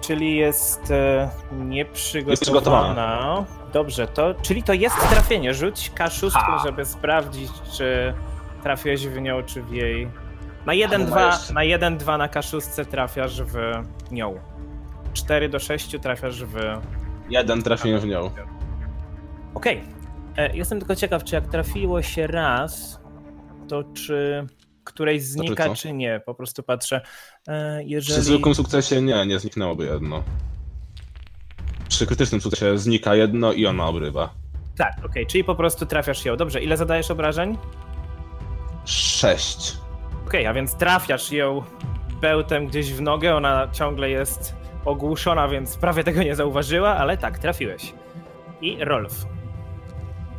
[0.00, 2.30] Czyli jest e, nieprzygotowana.
[2.30, 3.44] Jest przygotowana.
[3.72, 4.34] Dobrze, to.
[4.42, 5.54] Czyli to jest trafienie.
[5.54, 8.14] Rzuć K6, żeby sprawdzić, czy
[8.62, 10.10] trafiłeś w nią, czy w jej.
[10.66, 11.54] Na 1-2 ma jeszcze.
[11.54, 13.54] na 1-2 na K6 trafiasz w
[14.10, 14.34] nią.
[15.12, 16.56] 4 do 6 trafiasz w.
[17.30, 18.30] Jeden trafiłem w nią.
[19.54, 19.82] Okej.
[20.36, 23.00] E, Jestem tylko ciekaw, czy jak trafiło się raz,
[23.68, 24.46] to czy
[24.84, 25.74] której znika, co?
[25.74, 26.20] czy nie.
[26.26, 27.00] Po prostu patrzę.
[27.48, 28.14] E, Jeżeli...
[28.14, 30.22] Przy zwykłym sukcesie nie, nie zniknęłoby jedno.
[31.88, 34.30] Przy krytycznym sukcesie znika jedno i ona obrywa.
[34.76, 36.36] Tak, okej, czyli po prostu trafiasz ją.
[36.36, 37.58] Dobrze, ile zadajesz obrażeń?
[38.84, 39.76] Sześć.
[40.26, 41.62] Okej, a więc trafiasz ją
[42.20, 47.38] bełtem gdzieś w nogę, ona ciągle jest ogłuszona, więc prawie tego nie zauważyła, ale tak,
[47.38, 47.94] trafiłeś.
[48.60, 49.26] I Rolf.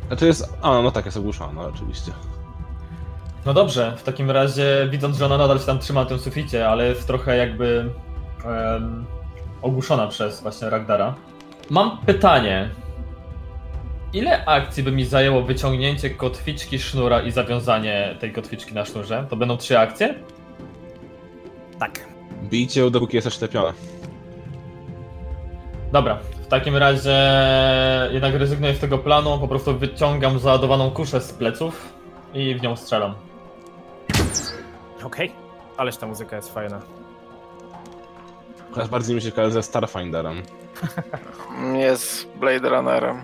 [0.06, 0.56] Znaczy jest.
[0.62, 2.12] A, no tak, jest ogłuszona, oczywiście.
[3.46, 6.68] No dobrze, w takim razie widząc, że ona nadal się tam trzyma na tym suficie,
[6.68, 7.90] ale jest trochę jakby
[8.44, 9.06] em,
[9.62, 11.14] ogłuszona przez właśnie Ragdara.
[11.70, 12.70] Mam pytanie.
[14.12, 19.26] Ile akcji by mi zajęło wyciągnięcie kotwiczki sznura i zawiązanie tej kotwiczki na sznurze?
[19.30, 20.14] To będą trzy akcje?
[21.78, 22.06] Tak.
[22.42, 23.72] Bijcie ją, dopóki jest oślepiona.
[25.92, 27.18] Dobra, w takim razie
[28.12, 31.92] jednak rezygnuję z tego planu, po prostu wyciągam załadowaną kuszę z pleców
[32.34, 33.14] i w nią strzelam.
[35.04, 35.32] Okej.
[35.76, 36.80] Ależ ta muzyka jest fajna.
[38.70, 40.42] Chociaż bardziej mi się kojarzy ze Starfinderem.
[41.86, 43.22] Jest Blade Runnerem.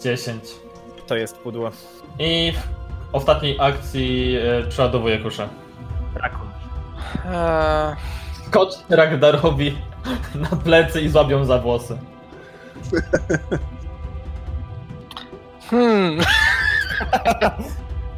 [0.00, 0.44] 10.
[1.06, 1.70] To jest pudło.
[2.18, 2.58] I w
[3.14, 5.48] ostatniej akcji e, przeładowuję kuszę.
[6.14, 6.48] Rakun.
[7.26, 7.96] Eee,
[8.50, 9.78] Kot Ragdarowi
[10.50, 11.98] na plecy i złabią za włosy.
[15.70, 16.20] hmm.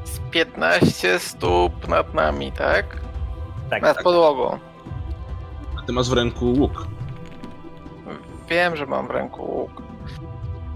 [0.04, 2.96] Z 15 stóp nad nami, tak?
[3.70, 4.04] Tak, Nad tak.
[4.04, 4.58] podłogą.
[5.88, 6.86] Ty masz w ręku łuk.
[8.48, 9.82] Wiem, że mam w ręku łuk.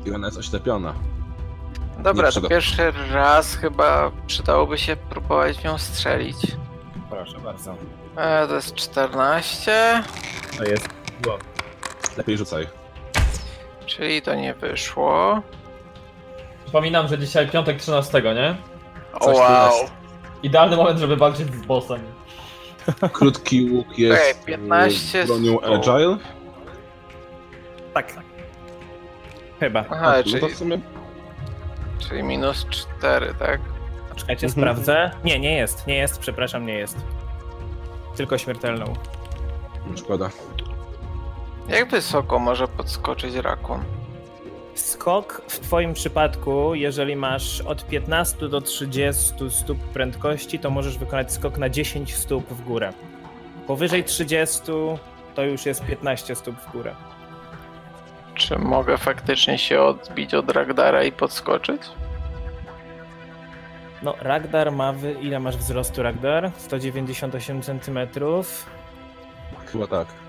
[0.07, 0.95] I ona jest oślepiona.
[1.99, 6.37] Dobra, to pierwszy raz chyba przydałoby się próbować w nią strzelić.
[7.11, 7.75] Proszę bardzo.
[8.17, 10.03] E, to jest 14,
[10.59, 10.89] To jest
[12.17, 12.67] Lepiej rzucaj.
[13.87, 15.43] czyli to nie wyszło.
[16.65, 18.57] Przypominam, że dzisiaj piątek 13, nie?
[19.21, 19.73] Coś wow.
[20.43, 22.01] Idealny moment, żeby walczyć z bossem.
[23.13, 26.17] Krótki łuk jest Okej, 15 e, bronią agile.
[27.95, 28.13] Tak.
[29.61, 29.85] Chyba.
[29.91, 30.79] Aha, no czyli, to w sumie
[31.99, 33.61] czyli minus 4, tak?
[34.17, 34.51] Czekajcie, Mhm.
[34.63, 35.11] sprawdzę.
[35.25, 36.97] Nie, nie jest, nie jest, przepraszam, nie jest.
[38.17, 38.93] Tylko śmiertelną.
[39.97, 40.31] szkoda.
[41.69, 43.81] Jak wysoko może podskoczyć rakun?
[44.75, 51.33] Skok w Twoim przypadku, jeżeli masz od 15 do 30 stóp prędkości, to możesz wykonać
[51.33, 52.93] skok na 10 stóp w górę.
[53.67, 54.61] Powyżej 30
[55.35, 56.95] to już jest 15 stóp w górę.
[58.35, 61.83] Czy mogę faktycznie się odbić od Ragdara i podskoczyć?
[64.03, 64.93] No, Ragdar ma.
[64.93, 65.13] Wy...
[65.13, 66.51] Ile masz wzrostu, Ragdar?
[66.59, 67.99] 198 cm.
[69.67, 70.22] Chyba tak.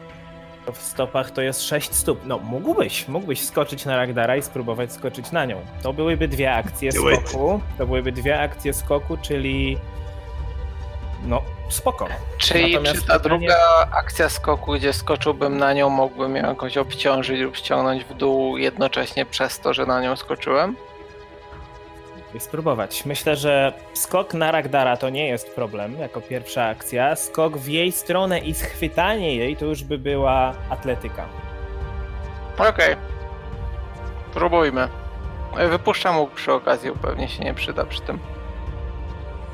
[0.74, 2.20] W stopach to jest 6 stóp.
[2.26, 5.62] No, mógłbyś, mógłbyś skoczyć na Ragdara i spróbować skoczyć na nią.
[5.84, 7.30] To byłyby dwie akcje Do it.
[7.30, 7.62] skoku.
[7.78, 9.78] To byłyby dwie akcje skoku, czyli.
[11.26, 12.08] No, spoko.
[12.38, 13.56] Czyli Natomiast czy ta pytanie- druga
[13.92, 19.26] akcja skoku, gdzie skoczyłbym na nią, mógłbym ją jakoś obciążyć lub ściągnąć w dół jednocześnie
[19.26, 20.76] przez to, że na nią skoczyłem?
[22.36, 23.06] I spróbować.
[23.06, 27.16] Myślę, że skok na Ragdara to nie jest problem jako pierwsza akcja.
[27.16, 31.26] Skok w jej stronę i schwytanie jej to już by była atletyka.
[32.58, 32.96] Okej.
[34.34, 34.88] Próbujmy.
[35.58, 38.20] E, Wypuszczam łuk przy okazji, pewnie się nie przyda przy tym.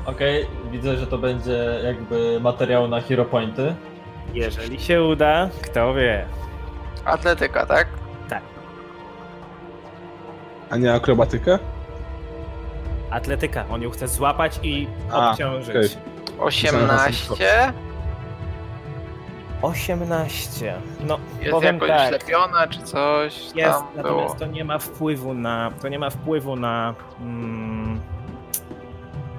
[0.06, 3.74] Okej, widzę, że to będzie jakby materiał na hero pointy.
[4.34, 6.26] Jeżeli się uda, kto wie.
[7.04, 7.86] Atletyka, tak?
[10.70, 11.58] A nie akrobatykę?
[13.10, 15.70] Atletyka, on ją chce złapać i A, obciążyć.
[15.76, 15.88] okej.
[16.38, 17.34] 18.
[19.62, 20.74] 18.
[21.00, 22.08] No, Jest powiem jakoś tak.
[22.08, 24.34] ślepiona czy coś Jest, tam natomiast było.
[24.38, 25.70] to nie ma wpływu na.
[25.82, 26.94] To nie ma wpływu na.
[27.20, 28.00] Mm,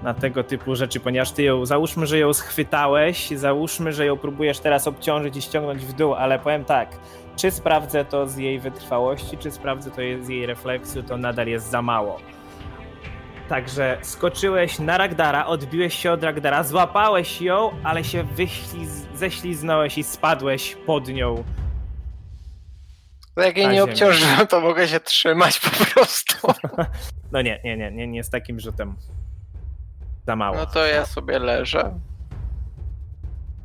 [0.03, 1.65] na tego typu rzeczy, ponieważ ty ją.
[1.65, 6.39] Załóżmy, że ją schwytałeś, załóżmy, że ją próbujesz teraz obciążyć i ściągnąć w dół, ale
[6.39, 6.89] powiem tak.
[7.35, 11.69] Czy sprawdzę to z jej wytrwałości, czy sprawdzę to z jej refleksu, to nadal jest
[11.69, 12.19] za mało.
[13.55, 20.03] Także skoczyłeś na Ragdara, odbiłeś się od Ragdara, złapałeś ją, ale się wyśliz- ześliznąłeś i
[20.03, 21.43] spadłeś pod nią.
[23.35, 23.83] To jak jej nie ziemię.
[23.83, 26.33] obciążyłem, to mogę się trzymać po prostu.
[27.31, 28.95] No nie, nie, nie, nie, nie z takim rzutem.
[30.27, 30.55] Za mało.
[30.57, 31.99] No to ja sobie leżę.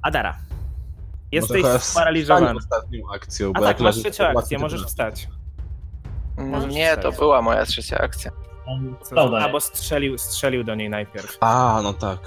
[0.03, 0.33] Adara.
[0.33, 2.59] Może Jesteś sparaliżowany.
[2.59, 5.29] ostatnią akcją, A bo tak, jak masz leżysz, trzecią to akcję, łatwiej możesz wstać.
[6.39, 8.31] Mm, Nie, to była moja trzecia akcja.
[9.41, 11.37] Albo strzelił, strzelił do niej najpierw.
[11.41, 12.19] A, no tak.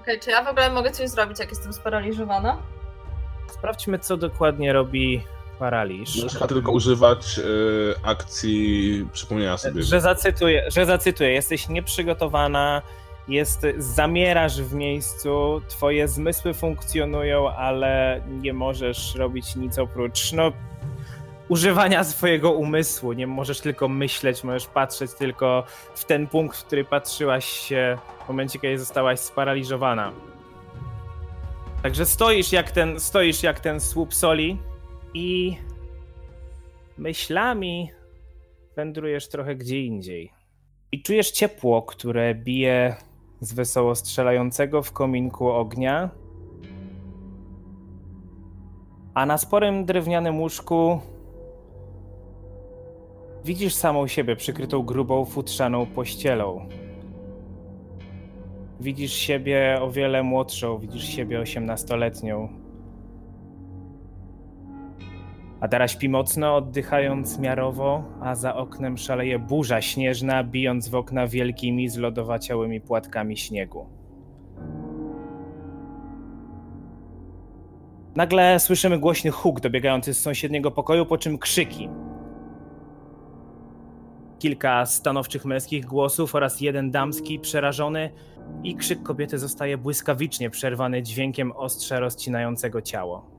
[0.00, 2.58] Okej, czy ja w ogóle mogę coś zrobić, jak jestem sparaliżowana?
[3.52, 5.22] Sprawdźmy, co dokładnie robi
[5.58, 6.16] paraliż.
[6.16, 9.82] Możesz chyba tylko używać y, akcji przypomnienia sobie.
[9.82, 12.82] Że zacytuję, że zacytuję, jesteś nieprzygotowana,
[13.28, 20.52] jest, zamierasz w miejscu, twoje zmysły funkcjonują, ale nie możesz robić nic oprócz, no,
[21.48, 23.12] używania swojego umysłu.
[23.12, 25.64] Nie możesz tylko myśleć, możesz patrzeć tylko
[25.94, 30.12] w ten punkt, w który patrzyłaś się w momencie, kiedy zostałaś sparaliżowana.
[31.82, 34.58] Także stoisz jak ten, stoisz jak ten słup soli
[35.14, 35.56] i
[36.98, 37.90] myślami
[38.76, 40.32] wędrujesz trochę gdzie indziej.
[40.92, 42.96] I czujesz ciepło, które bije
[43.40, 46.10] z wesoło strzelającego w kominku ognia.
[49.14, 51.00] A na sporym drewnianym łóżku
[53.44, 56.68] widzisz samą siebie przykrytą grubą, futrzaną pościelą.
[58.80, 62.48] Widzisz siebie o wiele młodszą, widzisz siebie osiemnastoletnią.
[65.60, 71.88] Adara śpi mocno, oddychając miarowo, a za oknem szaleje burza śnieżna, bijąc w okna wielkimi,
[71.88, 73.86] zlodowaciałymi płatkami śniegu.
[78.16, 81.88] Nagle słyszymy głośny huk dobiegający z sąsiedniego pokoju, po czym krzyki.
[84.44, 88.10] Kilka stanowczych męskich głosów oraz jeden damski, przerażony,
[88.62, 93.30] i krzyk kobiety zostaje błyskawicznie przerwany dźwiękiem ostrza rozcinającego ciało.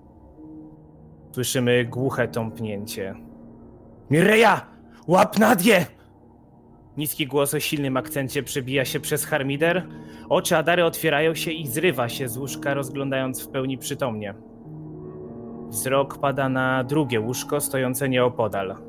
[1.32, 3.16] Słyszymy głuche tąpnięcie.
[4.10, 4.66] Mireja!
[5.08, 5.86] Łap Nadię!
[6.98, 9.88] Niski głos o silnym akcencie przebija się przez harmider.
[10.30, 14.34] Oczy Adary otwierają się i zrywa się z łóżka, rozglądając w pełni przytomnie.
[15.70, 18.85] Wzrok pada na drugie łóżko stojące nieopodal.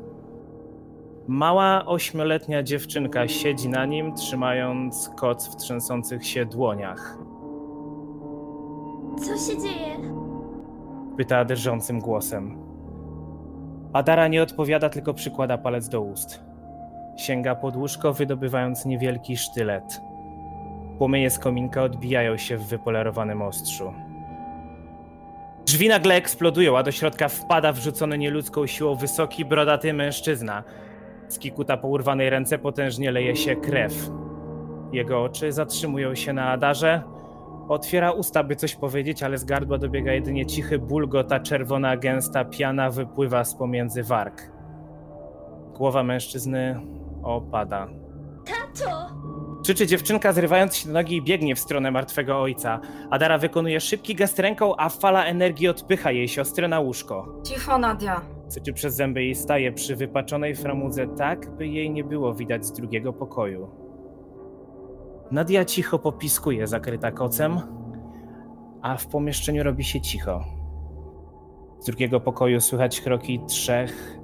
[1.29, 7.19] Mała ośmioletnia dziewczynka siedzi na nim, trzymając koc w trzęsących się dłoniach.
[9.19, 9.97] Co się dzieje?
[11.17, 12.59] Pyta drżącym głosem.
[13.93, 16.45] Adara nie odpowiada, tylko przykłada palec do ust.
[17.17, 20.01] Sięga pod łóżko, wydobywając niewielki sztylet.
[20.99, 23.93] Płomienie z kominka odbijają się w wypolerowanym ostrzu.
[25.67, 30.63] Drzwi nagle eksplodują, a do środka wpada wrzucony nieludzką siłą wysoki, brodaty mężczyzna.
[31.29, 34.11] Z kikuta po urwanej ręce potężnie leje się krew.
[34.93, 37.03] Jego oczy zatrzymują się na Adarze,
[37.69, 42.45] Otwiera usta, by coś powiedzieć, ale z gardła dobiega jedynie cichy bulgot, a czerwona, gęsta
[42.45, 44.43] piana wypływa z pomiędzy warg.
[45.77, 46.81] Głowa mężczyzny
[47.23, 47.89] opada.
[48.45, 49.07] Tato!
[49.63, 52.81] Krzyczy dziewczynka, zrywając się do nogi i biegnie w stronę martwego ojca.
[53.11, 57.41] Adara wykonuje szybki gest ręką, a fala energii odpycha jej siostrę na łóżko.
[57.45, 58.36] Cicho, Nadia.
[58.49, 62.73] Syczy przez zęby i staje przy wypaczonej framudze tak, by jej nie było widać z
[62.73, 63.69] drugiego pokoju.
[65.31, 67.61] Nadia cicho popiskuje, zakryta kocem,
[68.83, 70.45] a w pomieszczeniu robi się cicho.
[71.81, 74.19] Z drugiego pokoju słychać kroki trzech,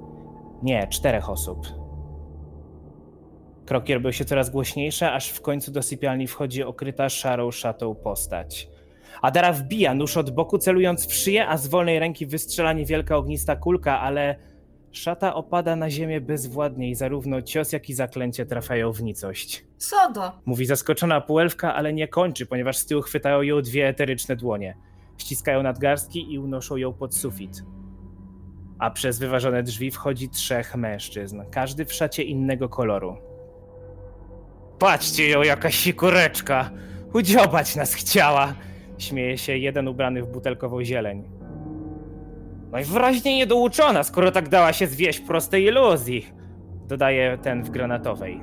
[0.63, 1.67] nie, czterech osób.
[3.65, 8.69] Kroki robią się coraz głośniejsze, aż w końcu do sypialni wchodzi okryta szarą szatą postać.
[9.23, 13.55] Adara wbija nóż od boku, celując w szyję, a z wolnej ręki wystrzela niewielka ognista
[13.55, 14.35] kulka, ale
[14.93, 19.65] Szata opada na ziemię bezwładnie i zarówno cios, jak i zaklęcie trafiają w nicość.
[19.77, 20.31] Sodo!
[20.45, 24.77] Mówi zaskoczona półelfka, ale nie kończy, ponieważ z tyłu chwytają ją dwie eteryczne dłonie.
[25.17, 27.63] Ściskają nadgarstki i unoszą ją pod sufit.
[28.79, 33.17] A przez wyważone drzwi wchodzi trzech mężczyzn, każdy w szacie innego koloru.
[34.79, 36.69] Patrzcie ją, jaka sikureczka!
[37.13, 38.55] Udziobać nas chciała!
[39.03, 41.23] Śmieje się jeden ubrany w butelkową zieleń.
[42.71, 46.27] Najwyraźniej niedouczona, skoro tak dała się zwieść prostej iluzji,
[46.87, 48.41] dodaje ten w granatowej.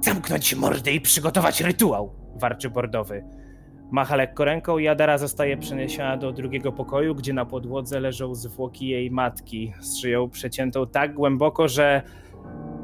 [0.00, 3.24] Zamknąć mordę i przygotować rytuał, warczy bordowy.
[3.90, 8.88] Macha lekko ręką i Adara zostaje przeniesiona do drugiego pokoju, gdzie na podłodze leżą zwłoki
[8.88, 12.02] jej matki, z szyją przeciętą tak głęboko, że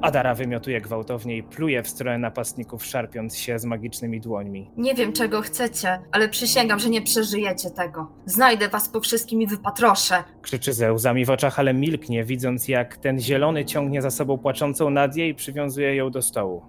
[0.03, 4.71] Adara wymiotuje gwałtownie i pluje w stronę napastników, szarpiąc się z magicznymi dłońmi.
[4.77, 8.09] Nie wiem, czego chcecie, ale przysięgam, że nie przeżyjecie tego.
[8.27, 10.25] Znajdę was po wszystkim i wypatroszę.
[10.43, 14.91] Krzyczy ze łzami w oczach, ale milknie, widząc jak ten zielony ciągnie za sobą płaczącą
[14.91, 16.63] Nadię i przywiązuje ją do stołu.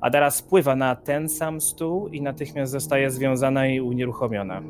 [0.00, 4.62] Adara spływa na ten sam stół i natychmiast zostaje związana i unieruchomiona.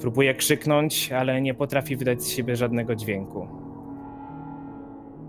[0.00, 3.63] Próbuje krzyknąć, ale nie potrafi wydać z siebie żadnego dźwięku.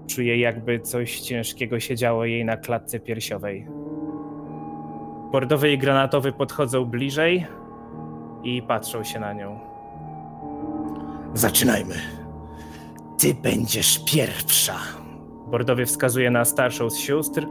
[0.07, 3.67] Czuje, jakby coś ciężkiego się działo jej na klatce piersiowej.
[5.31, 7.47] Bordowy i granatowy podchodzą bliżej
[8.43, 9.59] i patrzą się na nią.
[11.33, 11.95] Zaczynajmy.
[13.19, 14.77] Ty będziesz pierwsza.
[15.47, 17.47] Bordowy wskazuje na starszą z sióstr,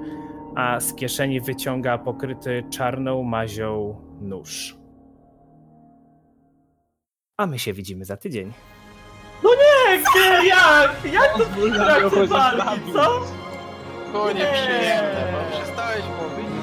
[0.56, 4.76] a z kieszeni wyciąga pokryty czarną mazią nóż.
[7.36, 8.52] A my się widzimy za tydzień.
[9.44, 11.12] No nie, gdzie, jak?
[11.12, 13.20] Jak to w trakcie walki, co?
[14.12, 14.26] Bo
[15.50, 16.53] przestałeś mówić